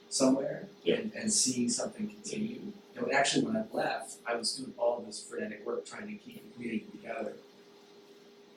[0.09, 0.95] somewhere Yeah.
[0.95, 2.59] and, and seeing something continue.
[2.99, 6.43] Know, actually, when I left, I was doing all this frenetic work trying to keep
[6.43, 7.33] the community together.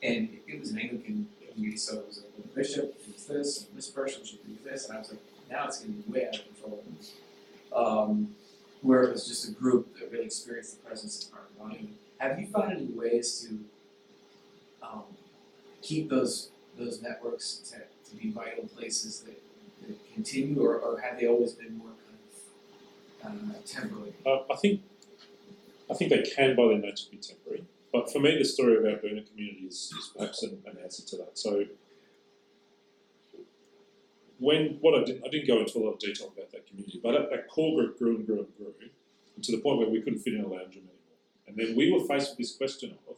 [0.03, 3.67] And it was an Anglican community, so it was like, well, the bishop is this,
[3.67, 6.27] and this person should do this, and I was like, now it's gonna be way
[6.27, 6.83] out of control.
[7.75, 8.35] Um,
[8.83, 11.91] where it was just a group that really experienced the presence of body.
[12.19, 15.03] Have you found any ways to um,
[15.83, 19.43] keep those those networks to, to be vital places that,
[19.83, 21.91] that continue, or, or have they always been more
[23.67, 24.15] temporary?
[24.27, 24.83] Uh, I think
[25.91, 27.65] I think they can by their nature be temporary.
[27.93, 31.05] But for me, the story of our Boonah community is, is perhaps an, an answer
[31.07, 31.39] to that.
[31.39, 31.65] So
[34.39, 37.01] when what I didn't I didn't go into a lot of detail about that community,
[37.03, 38.71] but that, that core group grew and grew and grew
[39.43, 41.17] to the point where we couldn't fit in a lounge room anymore.
[41.47, 43.17] And then we were faced with this question of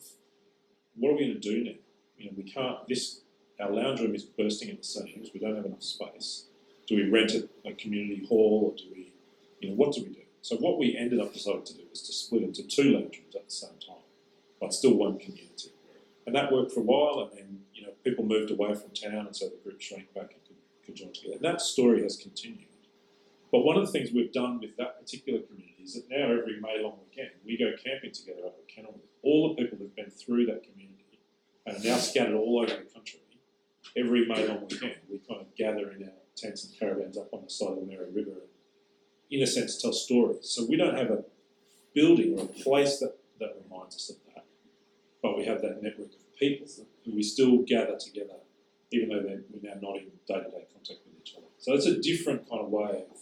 [0.97, 1.73] what are we going to do now?
[2.17, 2.87] You know, we can't.
[2.89, 3.21] This
[3.61, 5.31] our lounge room is bursting at the seams.
[5.33, 6.47] We don't have enough space.
[6.87, 9.12] Do we rent a, a community hall, or do we,
[9.63, 10.21] you know, what do we do?
[10.43, 13.45] So what we ended up deciding to do was to split into two rooms at
[13.45, 14.03] the same time,
[14.61, 15.71] but still one community.
[16.27, 19.27] And that worked for a while, and then you know people moved away from town,
[19.27, 21.37] and so the group shrank back and could, could join together.
[21.37, 22.69] And that story has continued.
[23.51, 26.61] But one of the things we've done with that particular community is that now every
[26.61, 29.03] May long weekend we go camping together up at Kenilworth.
[29.23, 31.21] All the people who've been through that community
[31.67, 33.21] and are now scattered all over the country.
[33.97, 37.43] Every May long weekend we kind of gather in our tents and caravans up on
[37.45, 38.41] the side of the Mary River
[39.33, 40.49] in a sense tell stories.
[40.55, 41.25] So we don't have a
[41.95, 44.45] building or a place that, that reminds us of that.
[45.23, 46.67] But we have that network of people
[47.05, 48.35] who we still gather together
[48.95, 51.47] even though we're now not in day-to-day contact with each other.
[51.59, 53.17] So it's a different kind of way of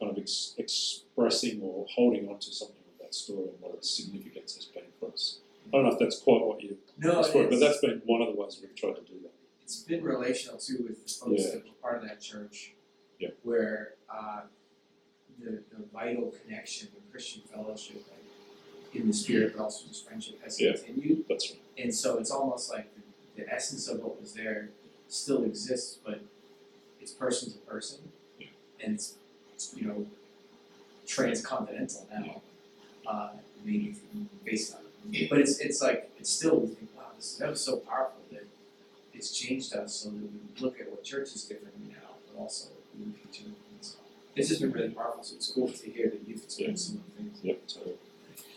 [0.00, 3.94] kind of ex- expressing or holding on to something of that story and what its
[3.94, 5.40] significance has been for us.
[5.68, 8.28] I don't know if that's quite what you No, for, but that's been one of
[8.34, 9.32] the ways we've tried to do that.
[9.62, 11.50] it's been relational too with the folks Yeah.
[11.50, 12.72] that were part of that church.
[13.18, 13.30] Yeah.
[13.42, 14.42] Where uh,
[15.42, 18.24] the the vital connection, the Christian fellowship, like
[18.94, 20.72] in the spirit, but also just friendship, has Yeah.
[20.72, 21.24] continued.
[21.28, 21.60] That's right.
[21.78, 24.70] And so it's almost like the, the essence of what was there
[25.08, 26.20] still exists, but
[27.00, 28.00] it's person to person,
[28.40, 28.46] Yeah.
[28.82, 29.14] and it's,
[29.52, 30.06] it's you know
[31.06, 32.42] transcontinental now.
[33.06, 33.30] Uh,
[33.64, 33.94] maybe
[34.44, 34.80] based on,
[35.12, 35.30] It.
[35.30, 38.44] but it's it's like it's still we think wow this that was so powerful that
[39.14, 42.68] it's changed us so that we look at what church is differently now, but also
[42.98, 43.46] we look at church.
[43.46, 43.65] and so
[44.36, 45.22] It's just been really powerful.
[45.24, 47.38] So it's cool to hear that you've experienced some of the things.
[47.42, 47.60] Yep.
[47.66, 47.80] So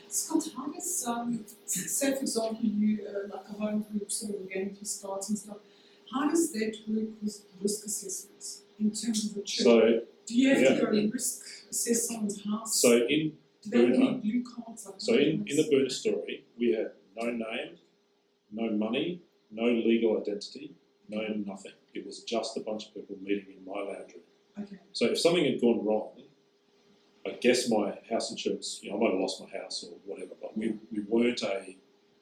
[0.09, 4.41] Scott, how does, um, say for example, you, uh, like a home group sort of
[4.41, 5.57] organically starts and stuff,
[6.11, 9.63] how does that work with risk assessments in terms of the church?
[9.63, 10.73] so Do you have yeah.
[10.79, 12.75] to go and risk assess someone's house?
[12.81, 14.85] so in Do they Burma- need blue cards?
[14.87, 17.77] Like So in, in the Boonah story, we had no name,
[18.51, 20.73] no money, no legal identity,
[21.07, 21.73] no nothing.
[21.93, 24.23] It was just a bunch of people meeting in my lounge room.
[24.63, 26.09] Okay, So if something had gone wrong,
[27.25, 30.31] I guess my house insurance, you know, I might have lost my house or whatever,
[30.41, 31.75] but we, we weren't a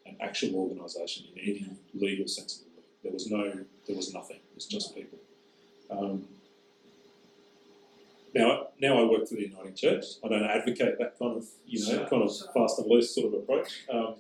[0.06, 2.86] an actual organisation in any legal sense of the word.
[3.04, 4.38] There was no, there was nothing.
[4.38, 5.20] It was just people.
[5.92, 6.28] Um,
[8.34, 10.06] now, now I work for the Uniting Church.
[10.24, 12.48] I don't advocate that kind of, you know, Sure, kind of sure.
[12.54, 13.84] fast and loose sort of approach.
[13.92, 14.16] Um,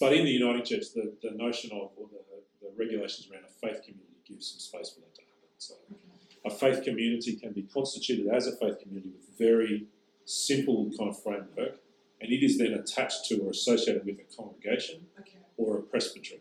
[0.00, 2.20] but in the Uniting Church, the, the notion of or the,
[2.60, 5.48] the regulations around a faith community gives some space for that to happen.
[5.58, 6.07] So okay.
[6.44, 9.86] A faith community can be constituted as a faith community with very
[10.24, 11.80] simple kind of framework,
[12.20, 15.38] and it is then attached to or associated with a congregation Okay.
[15.56, 16.40] or a presbytery,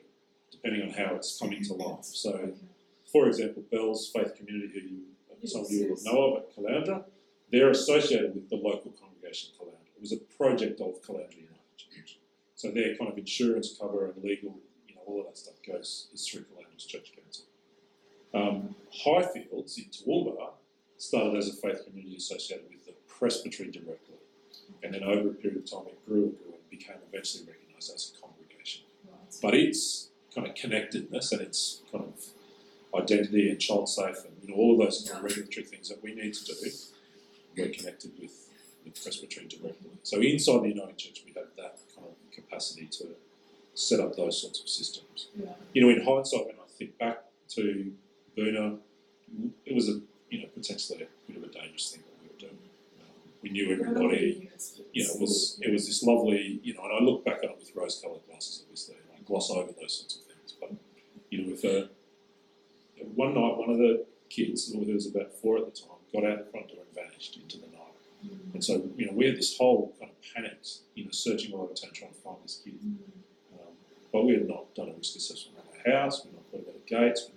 [0.52, 2.04] depending on how it's coming to life.
[2.06, 2.54] So, Okay.
[3.12, 5.04] for example, Bell's faith community, who you,
[5.42, 7.06] Yes, some of you will know of at Caloundra,
[7.52, 9.86] they're associated with the local congregation Caloundra.
[9.96, 12.18] It was a project of Caloundra Uniting Church.
[12.56, 16.08] So their kind of insurance cover and legal, you know, all of that stuff goes
[16.12, 17.46] is through Caloundra's Church Council.
[18.34, 20.50] Um, Highfields in Toowoomba
[20.98, 24.16] started as a faith community associated with the presbytery directly,
[24.84, 27.94] and then over a period of time it grew and grew and became eventually recognised
[27.94, 28.84] as a congregation.
[29.06, 29.36] Right.
[29.42, 34.50] But its kind of connectedness and its kind of identity and child safe and you
[34.50, 36.70] know, all of those kind of regulatory things that we need to do,
[37.56, 38.50] we're connected with,
[38.86, 39.90] the presbytery directly.
[40.04, 43.08] So inside the Uniting Church we have that kind of capacity to
[43.74, 45.50] set up those sorts of systems Yeah.
[45.74, 47.92] you know, in hindsight, when I think back to
[48.38, 48.78] Boonah,
[49.66, 52.40] it was a you know potentially a bit of a dangerous thing that we were
[52.40, 52.58] doing.
[53.02, 54.50] Um, we knew everybody.
[54.94, 56.60] You know, it was it was this lovely.
[56.64, 59.50] You know, and I look back at it with rose-coloured glasses, obviously, and I gloss
[59.50, 60.54] over those sorts of things.
[60.60, 60.72] But
[61.30, 61.90] you know, if a
[63.16, 66.46] one night one of the kids, who was about four at the time, got out
[66.46, 67.88] the front door and vanished into the night.
[68.54, 71.62] And so, you know, we had this whole kind of panicked, you know, searching all
[71.62, 72.80] over town trying to find this kid.
[73.54, 73.74] Um,
[74.12, 76.86] but we had not done a risk assessment on our house, we'd not thought about
[76.88, 77.30] gates,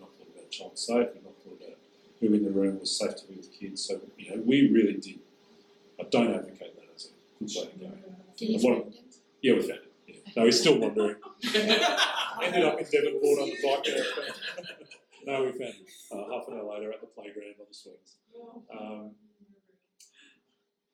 [0.50, 1.78] child safe, we'd not thought about
[2.20, 3.86] who in the room was safe to be with kids.
[3.86, 5.20] So, you know, we really did.
[5.98, 7.92] I don't advocate that as a good way to go.
[8.36, 8.94] Did you find it?
[9.42, 9.92] Yeah, we found it.
[10.06, 10.32] Yeah.
[10.36, 11.16] No, he's still wandering.
[12.42, 13.86] Ended up in Devonport on the bike.
[15.26, 15.74] no, we found
[16.12, 18.16] uh, half an hour later at the playground on the swings.
[18.72, 19.10] Um,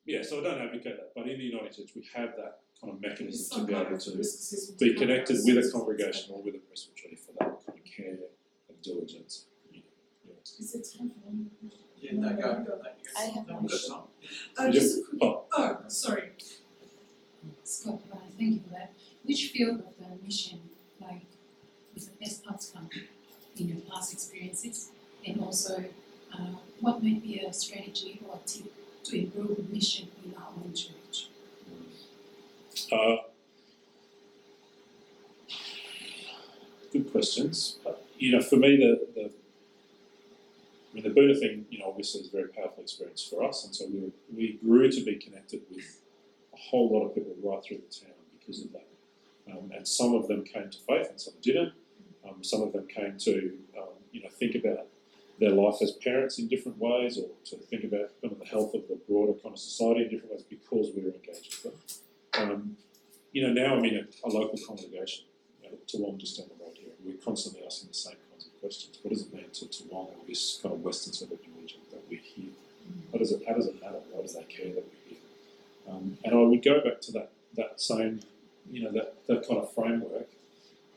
[0.05, 2.93] yeah, so I don't advocate that, but in the Uniting Church we have that kind
[2.93, 7.17] of mechanism to be able to be connected with a congregation or with a presbytery
[7.17, 8.19] for that kind of care and
[8.87, 9.45] diligence.
[10.61, 11.85] Is it time for one more question?
[12.01, 12.59] Yeah, no, go.
[12.59, 12.83] No, go.
[13.19, 13.67] I have No, one.
[13.67, 14.09] that's not.
[14.57, 15.45] Uh, Did just a quick, Oh.
[15.53, 16.31] oh, sorry,
[17.65, 18.93] Scott, uh, thank you for that.
[19.25, 20.61] Which field of the mission,
[21.01, 21.23] like,
[21.97, 22.89] is the best outcome
[23.59, 24.91] in your past experiences?
[25.27, 25.85] And also,
[26.33, 26.39] uh,
[26.81, 28.73] what might be a strategy or tip
[29.05, 31.29] to improve the mission in our own church?
[32.93, 33.17] Uh,
[36.93, 37.79] good questions.
[37.83, 39.31] But, you know, for me, the, the
[40.93, 43.65] I mean, the Boonah thing, you know, obviously is a very powerful experience for us,
[43.65, 46.01] and so we, we grew to be connected with
[46.55, 48.87] a whole lot of people right through the town because of that.
[49.51, 51.73] Um, and some of them came to faith, and some didn't.
[52.27, 54.87] Um, some of them came to, um, you know, think about
[55.39, 58.75] their life as parents in different ways, or to think about kind of the health
[58.75, 61.75] of the broader kind of society in different ways because we were engaged with
[62.33, 62.51] them.
[62.51, 62.77] Um,
[63.33, 65.27] you know, now I'm in a, a local congregation,
[65.63, 66.66] you know, the road here.
[67.07, 68.99] We're constantly asking the same kinds of questions.
[69.03, 72.21] What does it mean to Toowong or this kind of Western suburban region that we're
[72.21, 72.51] here?
[73.13, 74.01] How does it how does it matter?
[74.11, 75.19] Why does they care that we're here?
[75.89, 78.21] Um, and I would go back to that that same,
[78.71, 80.29] you know, that, that kind of framework,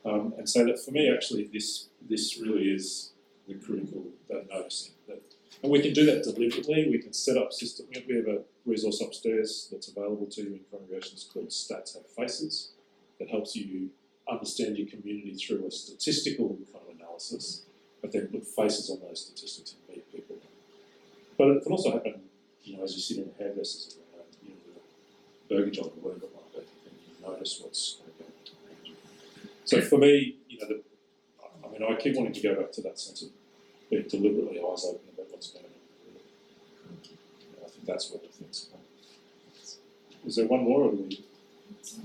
[0.04, 3.10] um, and say that for me actually this this really is
[3.46, 5.22] the critical that noticing that
[5.62, 6.88] and we can do that deliberately.
[6.88, 7.86] We can set up system.
[8.08, 12.70] We have a resource upstairs that's available to you in congregations called Stats Have Faces
[13.18, 13.90] that helps you
[14.30, 17.62] understand your community through a statistical kind of analysis,
[18.00, 20.36] but then put faces on those statistics and meet people.
[21.36, 22.20] But it can also happen,
[22.62, 26.26] you know, as you sit in hairdresser's around, you know, a burger joint or whatever
[26.34, 28.94] might be, and you notice what's going on.
[29.64, 30.80] So for me, you know, the,
[31.64, 33.28] I mean, I keep wanting to go back to that sense of
[33.88, 35.70] being deliberately eyes open about what's going on.
[37.64, 38.80] I think that's what the things come.
[40.26, 41.24] Is there one more, or do we?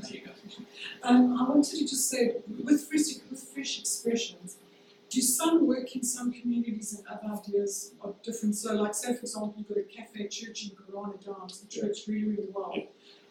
[0.02, 0.32] There you go.
[1.04, 4.58] Um, I wanted to just say, with fresh, with fresh expressions,
[5.10, 8.56] do some work in some communities and other ideas are different?
[8.56, 12.08] So, like, say, for example, you've got a cafe church in Corona Downs, which works
[12.08, 12.74] really, really well.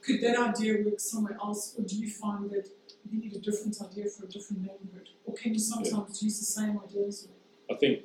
[0.03, 2.69] Could that idea work somewhere else, or do you find that
[3.11, 5.09] you need a different idea for a different neighborhood?
[5.25, 7.29] Or can you sometimes use the same ideas?
[7.71, 8.05] I think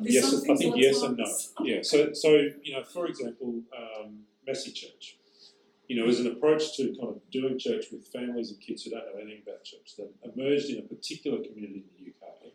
[0.00, 0.48] yes.
[0.48, 1.26] I think yes and no.
[1.60, 1.82] Yeah.
[1.82, 2.28] So so
[2.62, 5.18] you know, for example, um, church.
[5.88, 8.90] You know, as an approach to kind of doing church with families and kids who
[8.90, 12.52] don't know anything about church, that emerged in a particular community in the UK,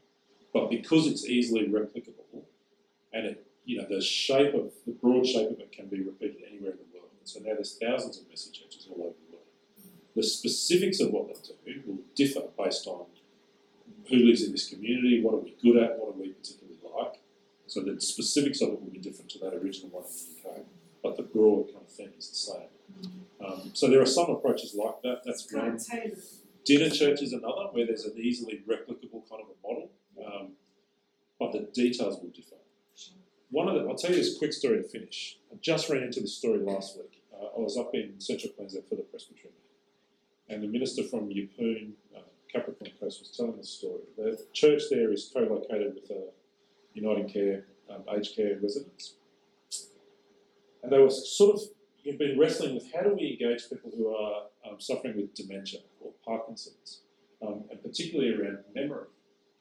[0.53, 2.43] but because it's easily replicable,
[3.13, 6.41] and it you know the shape of the broad shape of it can be repeated
[6.49, 7.09] anywhere in the world.
[7.19, 9.47] And so now there's thousands of Messy churches all over the world.
[10.15, 13.05] The specifics of what they do will differ based on
[14.09, 17.21] who lives in this community, what are we good at, what are we particularly like.
[17.67, 20.65] So the specifics of it will be different to that original one in the UK,
[21.01, 22.67] but the broad kind of thing is the same.
[23.51, 25.21] Um, so there are some approaches like that.
[25.25, 25.79] That's one.
[26.65, 29.91] Dinner church is another, where there's an easily replicable kind of a model,
[30.23, 30.51] um,
[31.39, 32.55] but the details will differ.
[33.49, 35.39] One of the, I'll tell you this quick story to finish.
[35.51, 37.23] I just ran into this story last week.
[37.33, 39.69] Uh, I was up in Central Queensland for the Presbytery meeting,
[40.49, 42.19] and the minister from Yeppoon, uh,
[42.53, 44.01] Capricorn Coast, was telling the story.
[44.15, 46.29] The church there is co-located with a
[46.93, 49.15] Uniting Care um, aged care residents,
[50.83, 51.61] and they were sort of
[52.03, 55.81] you've been wrestling with how do we engage people who are um, suffering with dementia
[55.99, 57.01] or Parkinson's,
[57.45, 59.07] um, and particularly around memory.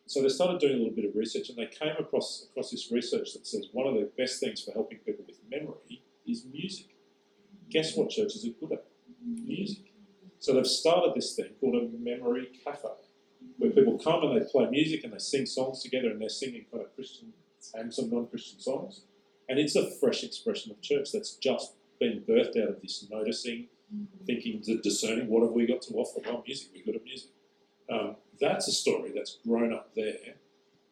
[0.06, 2.90] So they started doing a little bit of research, and they came across across this
[2.90, 6.86] research that says one of the best things for helping people with memory is music.
[7.68, 8.84] Guess what churches are good at?
[9.24, 9.92] Music.
[10.40, 12.88] So they've started this thing called a memory cafe,
[13.58, 16.64] where people come and they play music and they sing songs together, and they're singing
[16.72, 17.32] kind of Christian
[17.74, 19.02] and some non-Christian songs,
[19.48, 23.66] and it's a fresh expression of church that's just been birthed out of this noticing,
[24.26, 25.28] thinking, discerning.
[25.28, 26.20] What have we got to offer?
[26.24, 26.70] Well, music.
[26.74, 27.30] We're good at music.
[27.90, 30.34] Um, that's a story that's grown up there,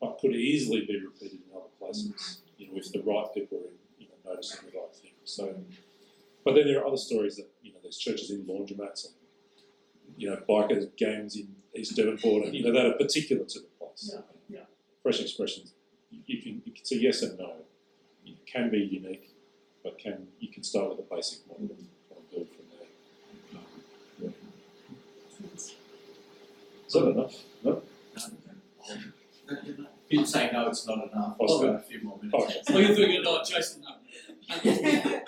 [0.00, 2.42] but could easily be repeated in other places.
[2.58, 5.14] You know, if the right people are in, you know, noticing the right things.
[5.24, 5.54] So,
[6.44, 9.14] but then there are other stories that you know, there's churches in laundromats and
[10.16, 13.66] you know, biker gangs in East Devonport, and you know that are particular to the
[13.78, 14.10] place.
[14.12, 14.64] Yeah, yeah.
[15.02, 15.72] Fresh expressions.
[16.10, 17.52] You can you can say yes and no.
[18.26, 19.30] It can be unique,
[19.82, 22.86] but can you can start with a basic model and kind of build from there.
[23.54, 24.34] Um,
[25.40, 25.48] yeah.
[26.86, 27.34] Is that enough?
[27.62, 27.82] No.
[30.08, 31.36] You'd say no, it's not enough.
[31.38, 32.34] Oh, I've got a few more minutes.
[32.34, 32.60] Okay.
[32.70, 33.82] Well, you're doing it, not Jason.
[33.82, 33.94] No.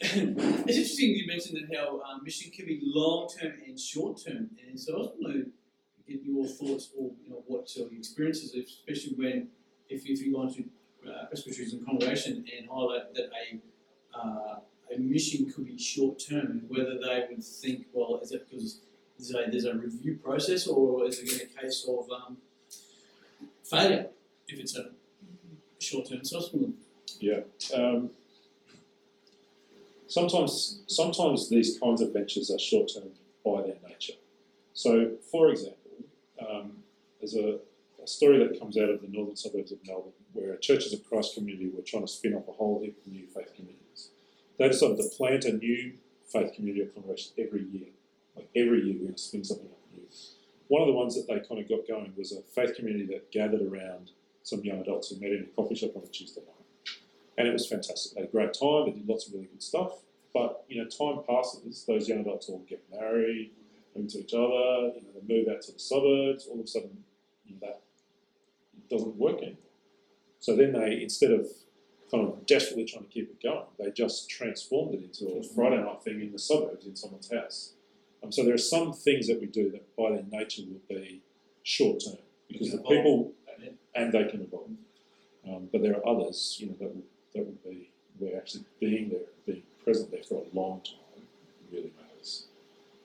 [0.00, 4.50] it's interesting you mentioned that how um, mission can be long term and short term,
[4.68, 5.50] and so I was going to
[6.12, 9.48] get your thoughts or you know what your experiences, especially when
[9.88, 10.64] if, if you go into
[11.06, 13.60] uh, Presbyterianism congregation and highlight that a
[14.14, 14.56] uh,
[14.94, 18.80] a mission could be short term, whether they would think, well, is it because
[19.18, 22.36] there's a, there's a review process, or is it a case of um,
[23.64, 24.06] failure
[24.48, 24.90] if it's a
[25.78, 26.74] short term assessment?
[27.20, 27.40] Yeah.
[27.74, 28.10] Um,
[30.06, 33.10] sometimes, sometimes these kinds of ventures are short term
[33.44, 34.14] by their nature.
[34.74, 35.78] So, for example,
[36.40, 36.72] um,
[37.20, 37.58] there's a,
[38.02, 41.04] a story that comes out of the northern suburbs of Melbourne where a Churches of
[41.04, 43.81] Christ community were trying to spin off a whole heap of new faith communities.
[44.58, 45.94] They decided to plant a new
[46.30, 47.88] faith community or congregation every year.
[48.36, 50.02] Like every year, we're going to spin something up new.
[50.68, 53.30] One of the ones that they kind of got going was a faith community that
[53.30, 56.96] gathered around some young adults who met in a coffee shop on a Tuesday night.
[57.36, 58.14] And it was fantastic.
[58.14, 59.92] They had a great time, they did lots of really good stuff.
[60.32, 63.50] But, you know, time passes, those young adults all get married,
[63.94, 66.66] move to each other, you know, they move out to the suburbs, all of a
[66.66, 67.04] sudden,
[67.44, 67.82] you know, that
[68.88, 69.58] doesn't work anymore.
[70.40, 71.46] So then they, instead of
[72.12, 75.82] kind of desperately trying to keep it going, they just transformed it into a Friday
[75.82, 77.72] night thing in the suburbs in someone's house.
[78.22, 81.22] Um, so there are some things that we do that by their nature will be
[81.62, 82.88] short term because the Evolve.
[82.88, 83.32] people
[83.94, 84.70] and they can evolve.
[85.48, 87.02] Um, but there are others, you know, that will
[87.34, 87.88] that will be
[88.18, 91.24] where actually being there, being present there for a long time
[91.72, 92.46] really matters.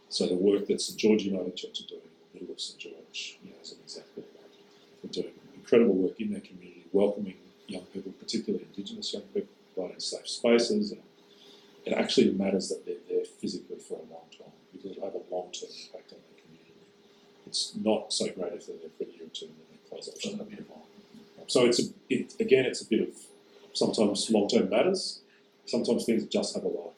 [0.10, 2.02] So the work that St George Uniting Church are doing,
[2.34, 5.12] the Middle of St George, you know, is an example of that.
[5.14, 7.36] They're doing incredible work in their community, welcoming
[7.68, 11.02] young people, particularly Indigenous young people, providing safe spaces, and
[11.86, 15.34] it actually matters that they're there physically for a long time because it'll have a
[15.34, 16.74] long term impact on their community.
[17.46, 19.90] It's not so great if they're there for a year or two and then they
[19.90, 20.16] close up.
[21.48, 23.16] So it's a, it, again, it's a bit of
[23.74, 25.22] sometimes long term matters,
[25.66, 26.94] sometimes things just have a life.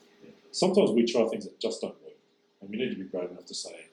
[0.52, 2.18] Sometimes we try things that just don't work,
[2.60, 3.86] and we need to be brave enough to say,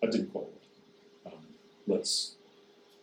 [0.00, 1.26] that didn't quite work.
[1.26, 1.32] Um,
[1.88, 2.36] let's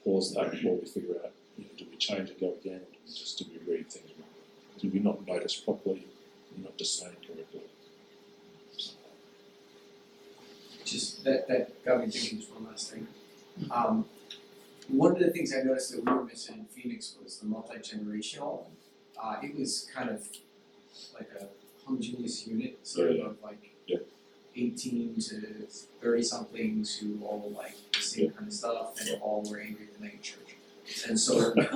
[0.06, 1.34] pause that while we figure out,
[1.78, 4.28] do we change and go again, do we just do we read things wrong?
[4.80, 6.06] Do we not notice properly?
[6.58, 7.62] Not discerning correctly.
[10.86, 13.08] just that that got me thinking just one last thing.
[13.72, 14.06] Um,
[14.88, 17.78] one of the things I noticed that we were missing in Phoenix was the multi
[17.78, 18.66] generational.
[19.22, 20.28] Uh, it was kind of
[21.14, 21.46] like a
[21.86, 23.98] homogeneous unit, sort Yeah, of like Yeah.
[24.56, 25.68] eighteen to
[26.02, 29.94] thirty somethings who all like the same kind of stuff and all were angry at
[29.94, 30.49] the mega church.
[31.08, 31.70] And so and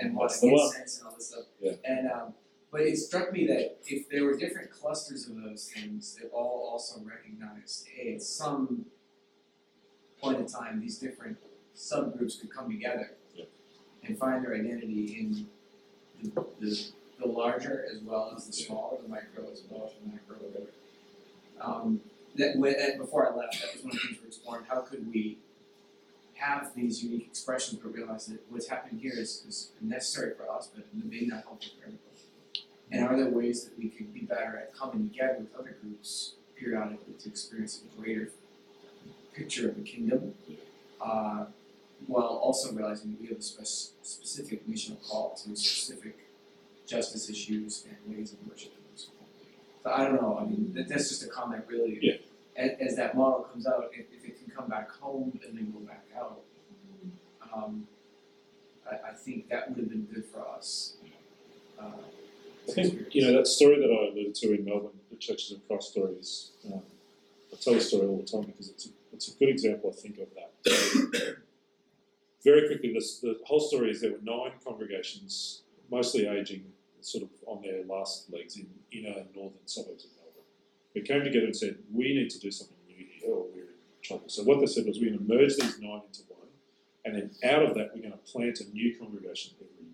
[0.00, 1.44] and to the sense and all this stuff.
[1.60, 1.72] Yeah.
[1.84, 2.34] And um
[2.70, 6.68] but it struck me that if there were different clusters of those things that all
[6.72, 8.86] also recognized, hey, at some
[10.20, 11.38] point in time, these different
[11.74, 13.44] subgroups could come together Yeah.
[14.04, 15.46] and find their identity in
[16.22, 16.86] the, the,
[17.20, 20.70] the larger as well as the smaller, the micro as well as the macro, whatever.
[21.60, 22.00] Um,
[22.36, 24.64] that when, and before I left, that was one of the things we're exploring.
[24.68, 25.38] How could we
[26.38, 30.68] have these unique expressions, but realize that what's happening here is, is necessary for us,
[30.74, 32.02] but maybe not helpful for everybody.
[32.90, 36.34] And are there ways that we could be better at coming together with other groups
[36.58, 38.30] periodically to experience a greater
[39.34, 40.34] picture of the kingdom,
[41.00, 41.46] uh,
[42.06, 46.16] while also realizing that we have a spec- specific missional call to specific
[46.86, 48.76] justice issues and ways of worshiping.
[48.94, 49.08] So
[49.84, 50.38] I don't know.
[50.40, 51.98] I mean, that, that's just a comment, really.
[52.00, 52.14] Yeah.
[52.56, 55.70] As, as that model comes out, if, if it can come back home and then
[55.70, 56.40] go back out,
[57.54, 57.86] um,
[58.90, 60.96] I, I think that would have been good for us.
[61.78, 61.90] Uh,
[62.68, 65.66] I think you know that story that I alluded to in Melbourne, the Churches of
[65.68, 66.52] Christ story is.
[66.66, 66.82] Um,
[67.52, 70.00] I tell the story all the time because it's a, it's a good example, I
[70.00, 71.36] think, of that.
[72.44, 76.64] Very quickly, this, the whole story is there were nine congregations, mostly aging,
[77.00, 80.44] sort of on their last legs in inner northern suburbs of Melbourne,
[80.94, 83.65] who came together and said, "We need to do something new here, or we're
[84.06, 86.48] trouble." So what they said was, "We're going to merge these nine into one,
[87.04, 89.86] and then out of that, we're going to plant a new congregation every year."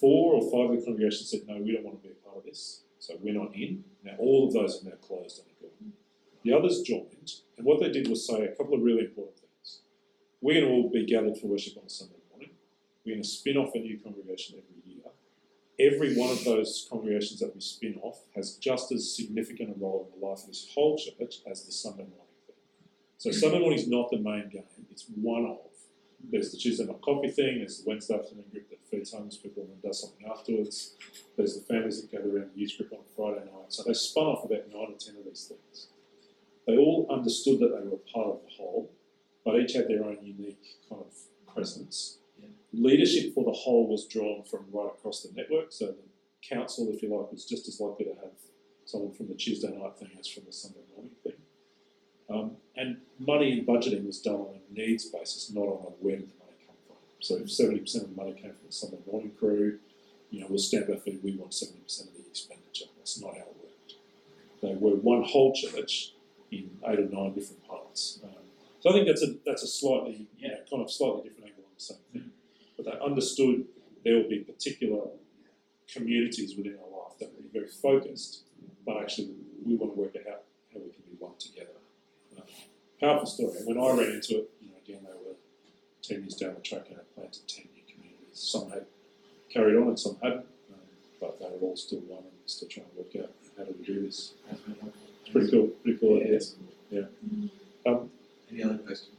[0.00, 2.38] four or five of the congregations said, no, we don't want to be a part
[2.38, 3.84] of this, so we're not in.
[4.04, 5.92] Now, all of those are now closed and gone.
[6.44, 9.80] The others joined, and what they did was say a couple of really important things.
[10.40, 12.50] We're going to all be gathered for worship on a Sunday morning.
[13.04, 15.04] We're going to spin off a new congregation every year.
[15.80, 20.08] Every one of those congregations that we spin off has just as significant a role
[20.12, 22.27] in the life of this whole church as the Sunday morning.
[23.18, 23.36] So hmm.
[23.36, 25.58] Sunday morning is not the main game, it's one of.
[26.30, 29.62] There's the Tuesday night coffee thing, there's the Wednesday afternoon group that feeds homeless people
[29.62, 30.94] and then does something afterwards.
[31.36, 33.70] There's the families that gather around the youth group on Friday night.
[33.70, 35.88] So they spun off about nine or ten of these things.
[36.66, 38.90] They all understood that they were part of the whole,
[39.44, 42.18] but each had their own unique kind of presence.
[42.40, 42.48] Yeah.
[42.72, 45.96] Leadership for the whole was drawn from right across the network, so the
[46.42, 48.34] council, if you like, was just as likely to have
[48.84, 51.12] someone from the Tuesday night thing as from the Sunday morning.
[52.30, 56.16] Um, and money and budgeting was done on a needs basis, not on a where
[56.16, 56.96] did the money come from.
[57.20, 59.78] So if seventy percent of the money came from the Sunday morning crew,
[60.30, 62.86] you know, we'll stamp our feet, we want seventy percent of the expenditure.
[62.98, 63.94] That's not how it worked.
[64.62, 66.12] They were one whole church
[66.50, 68.20] in eight or nine different parts.
[68.22, 68.30] Um,
[68.80, 71.64] so I think that's a that's a slightly you know, kind of slightly different angle
[71.64, 72.30] on the same thing.
[72.76, 73.64] But they understood
[74.04, 75.06] there will be particular
[75.92, 78.42] communities within our life that will be very focused,
[78.86, 79.30] but actually
[79.64, 80.38] we want to work out how,
[80.74, 81.77] how we can be one together.
[83.00, 83.58] Powerful story.
[83.58, 85.36] And when I ran into it, you know, again they were
[86.02, 88.32] ten years down the track and had planted ten new communities.
[88.32, 88.86] Some had
[89.50, 90.80] carried on and some hadn't, um,
[91.20, 93.84] but they were all still one and still trying to work out how do we
[93.84, 94.34] do this.
[94.50, 96.40] It's pretty cool, pretty cool idea.
[97.86, 98.10] Um,
[98.50, 99.10] Any other questions?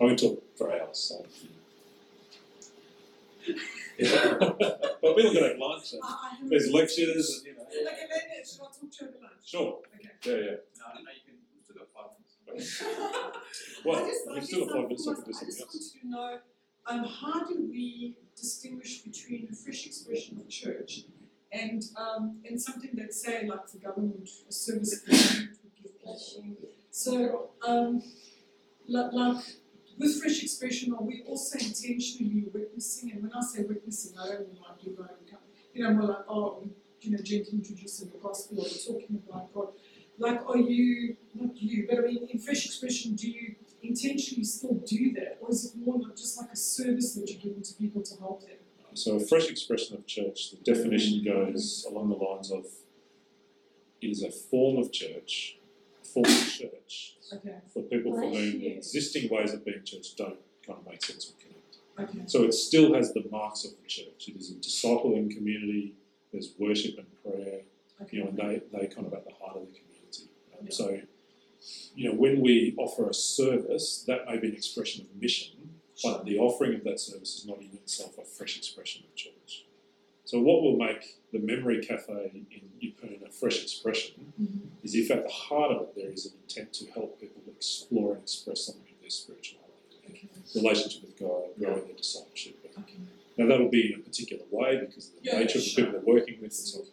[0.00, 1.26] I went talk for hours, so.
[4.00, 6.48] but we were going to have lunch and I, I haven't.
[6.48, 7.62] there's lectures and you know.
[7.68, 9.44] Okay, then, should I talk to you over lunch?
[9.44, 9.78] Sure.
[9.94, 10.10] Okay.
[10.24, 10.56] Yeah, yeah.
[10.80, 12.39] No, no, you can, we've still got five minutes.
[13.84, 15.32] Well, I just, I we've guess still got I five minutes, so I was- can
[15.32, 15.92] do I just something else.
[16.02, 16.38] to know,
[16.86, 21.02] um, how do we distinguish between a fresh expression of church
[21.52, 26.70] and, um, and something that say like the government, a service that would give?
[26.90, 28.02] So, um,
[28.88, 29.44] like, like,
[29.98, 34.48] with fresh expression, are we also intentionally witnessing, and when I say witnessing, I don't
[34.48, 35.08] mean like you going,
[35.74, 36.68] you know, more like, oh,
[37.00, 39.68] you know, gently introducing the gospel or talking about God.
[40.20, 44.74] Like, are you, not you, but I mean, in fresh expression, do you intentionally still
[44.86, 45.38] do that?
[45.40, 48.14] Or is it more like just like a service that you're giving to people to
[48.20, 48.58] help them?
[48.94, 52.66] So a fresh expression of church, the definition goes along the lines of
[54.02, 55.56] it is a form of church,
[56.02, 58.74] a form of church Okay, for people for whom you.
[58.76, 62.10] existing ways of being church don't kind of make sense or connect.
[62.16, 64.28] okay, So it still has the marks of the church.
[64.28, 65.94] It is a discipling community,
[66.32, 67.60] there's worship and prayer,
[68.10, 69.86] you know, and they, they kind of at the heart of the community.
[70.64, 70.70] Yeah.
[70.70, 71.00] So,
[71.94, 75.52] you know, when we offer a service, that may be an expression of mission,
[76.02, 79.64] but the offering of that service is not in itself a fresh expression of church.
[80.24, 84.84] So, what will make the Memory Cafe in Yeppoon a fresh expression Mhm.
[84.84, 88.14] is if at the heart of it there is an intent to help people explore
[88.14, 89.66] and express something of their spirituality,
[90.08, 92.54] Okay, relationship with God, growing their discipleship.
[92.78, 92.94] okay.
[93.36, 95.84] Now, that'll be in a particular way because of the Yeah, nature of the sure.
[95.86, 96.86] people they're working with and so on.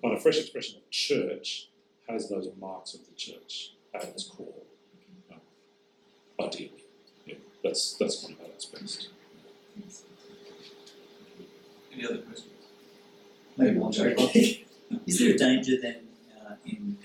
[0.00, 1.68] But a fresh expression of church
[2.12, 4.48] has those marks of the church at its core.
[5.30, 5.40] Um,
[6.40, 6.84] ideally.
[7.26, 9.08] Yeah, that's that's kind of how it's based.
[11.92, 12.48] Any other questions?
[13.56, 14.66] Maybe one very quick.
[15.06, 16.08] Is there a danger then
[16.38, 16.96] uh, in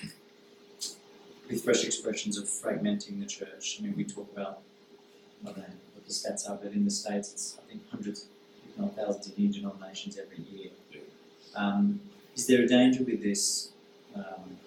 [1.50, 3.78] with fresh expressions of fragmenting the church?
[3.80, 4.60] I mean, we talk about
[5.44, 8.28] I don't know what the stats are, but in the states, it's I think hundreds,
[8.68, 10.72] if not thousands, of new denominations every year.
[11.56, 12.02] Um,
[12.36, 13.70] is there a danger with this
[14.16, 14.58] um,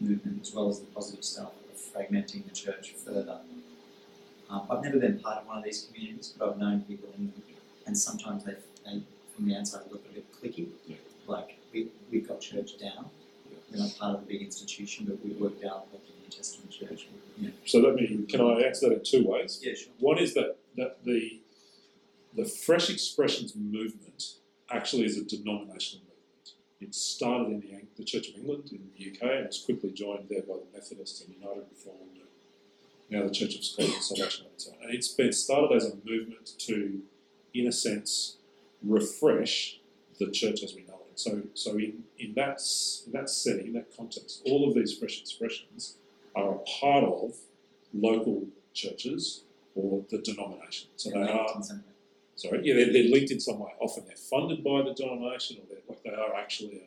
[0.00, 3.40] movement, as well as the positive stuff, of fragmenting the church further?
[4.48, 7.26] Um, I've never been part of one of these communities, but I've known people in
[7.26, 7.42] them,
[7.86, 9.02] and sometimes they, they
[9.34, 10.68] from the outside look a bit clicky.
[10.86, 10.96] Yeah.
[11.26, 13.10] Like we we've got church down.
[13.70, 16.70] We're not part of a big institution, but we've worked out what the New Testament
[16.70, 17.08] church.
[17.38, 17.50] Yeah.
[17.64, 19.60] So let me can I answer that in two ways?
[19.62, 19.92] Yeah, sure.
[19.98, 21.40] One is that that the
[22.34, 24.34] the fresh expressions movement
[24.70, 26.05] actually is a denominational.
[26.86, 30.28] It started in the, the Church of England in the UK and was quickly joined
[30.28, 32.26] there by the Methodists and United Reformed and
[33.10, 34.84] now the Church of Scotland, Salvation Army and so on.
[34.84, 37.00] And it's been started as a movement to,
[37.54, 38.36] in a sense,
[38.82, 39.80] refresh
[40.18, 41.18] the church as we know it.
[41.18, 42.60] So, so in, in, that,
[43.06, 45.96] in that setting, in that context, all of these fresh expressions
[46.34, 47.34] are a part of
[47.92, 49.42] local churches
[49.74, 50.88] or the denomination.
[50.96, 51.95] So they are in some way.
[52.36, 53.72] Sorry, yeah, they're, they're linked in some way.
[53.80, 56.84] Often they're funded by the denomination, or they're like they are actually a,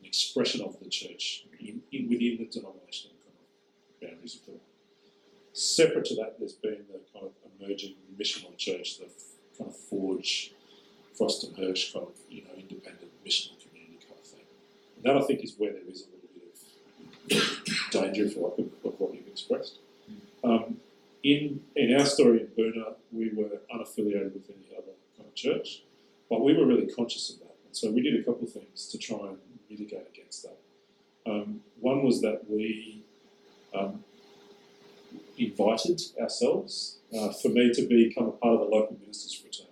[0.00, 4.52] an expression of the church in, in within the denominational kind of boundaries of the.
[5.54, 9.12] Separate to that, there's been the kind of emerging missional church, the f-
[9.58, 10.52] kind of Forge,
[11.12, 14.44] Frost and Hirsch kind of you know independent missional community kind of thing.
[14.96, 16.30] And that I think is where there is a little
[17.28, 19.78] bit of danger, if you like, of, of what you've expressed.
[20.42, 20.78] Um,
[21.22, 25.84] in in our story in Boonah, we were unaffiliated with any other kind of church,
[26.28, 27.54] but we were really conscious of that.
[27.66, 29.38] And so we did a couple of things to try and
[29.70, 30.58] mitigate against that.
[31.24, 33.04] Um, one was that we
[33.74, 34.04] um,
[35.38, 39.68] invited ourselves uh, for me to become a part of the local ministers' fraternity.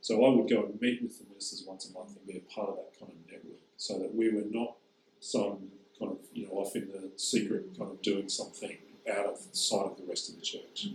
[0.00, 2.54] So I would go and meet with the ministers once a month and be a
[2.54, 4.76] part of that kind of network, so that we were not
[5.20, 8.76] some kind of you know off in the secret kind of doing something
[9.08, 10.88] out of sight of the rest of the church.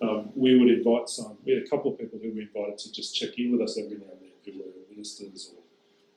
[0.00, 1.36] Um, we would invite some.
[1.44, 3.78] We had a couple of people who we invited to just check in with us
[3.78, 5.50] every now and then, who were ministers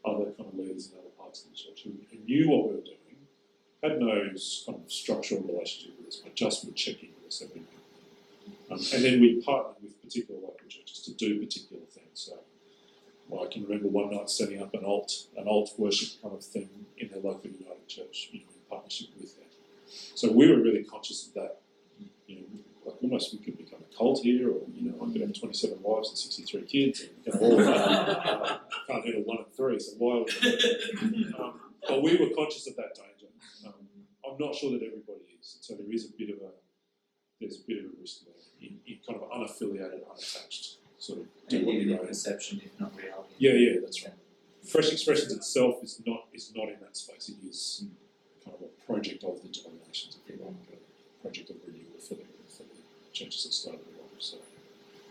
[0.03, 1.91] or other kind of leaders in other parts of the church, who,
[2.25, 2.97] knew what we were doing,
[3.81, 4.11] had no
[4.65, 7.67] kind of structural relationship with us, but just would check in with us every now
[8.69, 8.79] and then.
[8.79, 12.07] Um, and then we partnered with particular local churches to do particular things.
[12.13, 12.37] So
[13.31, 16.43] well, I can remember one night setting up an alt an alt worship kind of
[16.43, 19.45] thing in their local Uniting Church, you know, in partnership with them.
[20.15, 21.57] So we were really conscious of that.
[22.27, 22.41] You know,
[22.85, 25.53] like almost we could become a cult here, or you know, I could have twenty
[25.53, 27.79] seven wives and sixty three kids, and you know, all of that.
[27.79, 30.19] Uh, can't handle one and three, so why?
[30.19, 33.31] Would um, but we were conscious of that danger.
[33.65, 33.73] Um,
[34.25, 36.51] I'm not sure that everybody is, so there is a bit of a
[37.39, 41.25] there's a bit of a risk there in, in kind of unaffiliated, unattached sort of
[41.49, 43.33] do what you perception, if not reality.
[43.39, 44.13] Yeah, yeah, that's right.
[44.69, 47.29] Fresh Expressions itself is not is not in that space.
[47.29, 47.85] It is
[48.43, 52.15] kind of a project of the denominations, if you like, a project of renewal for
[52.15, 52.79] the for the
[53.13, 54.09] churches that started it off.
[54.19, 54.37] So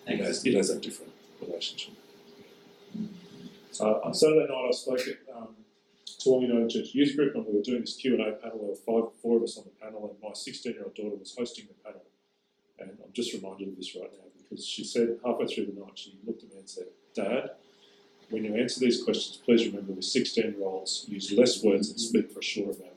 [0.07, 1.95] it has it has a different relationship.
[3.81, 5.55] Uh, on Saturday night, I spoke at um,
[6.05, 8.59] Toowong Uniting Church Youth Group, and we were doing this Q and A panel.
[8.59, 11.67] There were five, four of us on the panel, and my sixteen-year-old daughter was hosting
[11.67, 12.03] the panel.
[12.79, 15.93] And I'm just reminded of this right now because she said halfway through the night,
[15.95, 17.51] she looked at me and said, "Dad,
[18.31, 22.01] when you answer these questions, please remember we're 16 year olds, use less words and
[22.01, 22.90] speak for a short amount.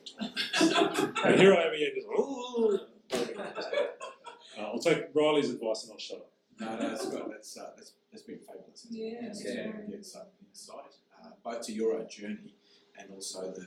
[1.26, 2.80] And here I am again, just, "Ooh."
[3.14, 6.30] uh, I'll take Riley's advice and I'll shut up.
[6.60, 7.24] No, no, that's good.
[7.32, 8.88] That's uh, that's that's been fabulous.
[8.90, 9.44] Yes.
[9.46, 10.78] Yeah, get some insight,
[11.24, 12.54] uh, both to your own journey
[13.00, 13.62] and also the,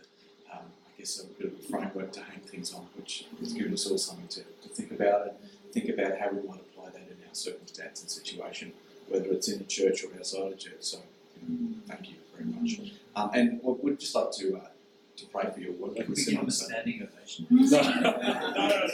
[0.52, 3.72] um, I guess, a bit of a framework to hang things on, which has given
[3.72, 7.00] us all something to, to think about and think about how we might apply that
[7.10, 8.72] in our circumstance and situation,
[9.08, 10.76] whether it's in a church or outside a church.
[10.80, 10.98] So,
[11.48, 12.92] you know, thank you very much.
[13.16, 14.68] Um, and we- we'd just like to uh,
[15.16, 15.96] to pray for your work.
[15.96, 17.46] Like we with give them a standing ovation.
[17.50, 18.88] No, no, no, no, no.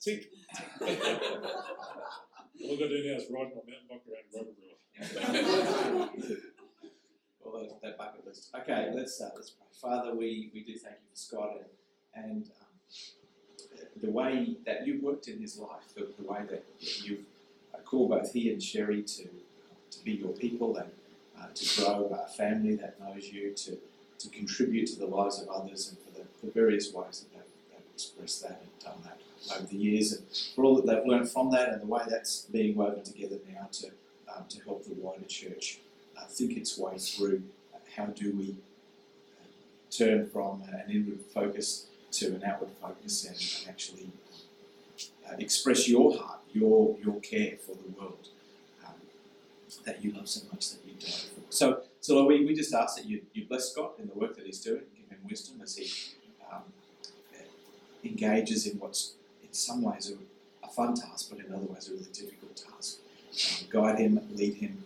[0.00, 0.30] Tick.
[0.80, 0.88] All
[2.72, 4.76] I've got to do now is ride my mountain bike around Rotorua.
[7.44, 8.42] Well, that, that bucket list.
[8.60, 9.66] Okay, let's uh, let's pray.
[9.80, 11.50] Father, we, we do thank you for Scott
[12.14, 12.74] and, and um,
[14.02, 16.64] the way that you've worked in his life, the, the way that
[17.04, 17.26] you've
[17.86, 19.28] uh, called both he and Sherry to
[19.90, 20.90] to be your people and
[21.38, 23.78] uh, to grow a family that knows you, to
[24.18, 27.52] to contribute to the lives of others, and for the, the various ways that they've,
[27.70, 29.18] they've expressed that and done that
[29.56, 30.22] over the years, and
[30.54, 33.68] for all that they've learned from that, and the way that's being woven together now
[33.72, 33.88] to
[34.34, 35.78] um, to help the wider church
[36.18, 37.42] uh, think its way through
[37.74, 38.56] uh, how do we
[39.40, 39.44] uh,
[39.90, 44.08] turn from an inward focus to an outward focus and, and actually
[45.28, 48.28] uh, express your heart, your your care for the world
[48.84, 48.94] um,
[49.84, 51.40] that you love so much that you die for.
[51.50, 54.36] So, so Lord, we, we just ask that you, you bless Scott in the work
[54.36, 55.90] that he's doing, give him wisdom as he
[56.52, 56.62] um,
[58.04, 61.92] engages in what's in some ways a, a fun task, but in other ways a
[61.92, 62.98] really difficult task.
[63.60, 64.84] Um, guide him, lead him,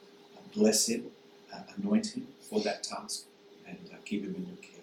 [0.54, 1.06] bless him,
[1.54, 3.24] uh, anoint him for that task,
[3.66, 4.79] and uh, keep him in your care.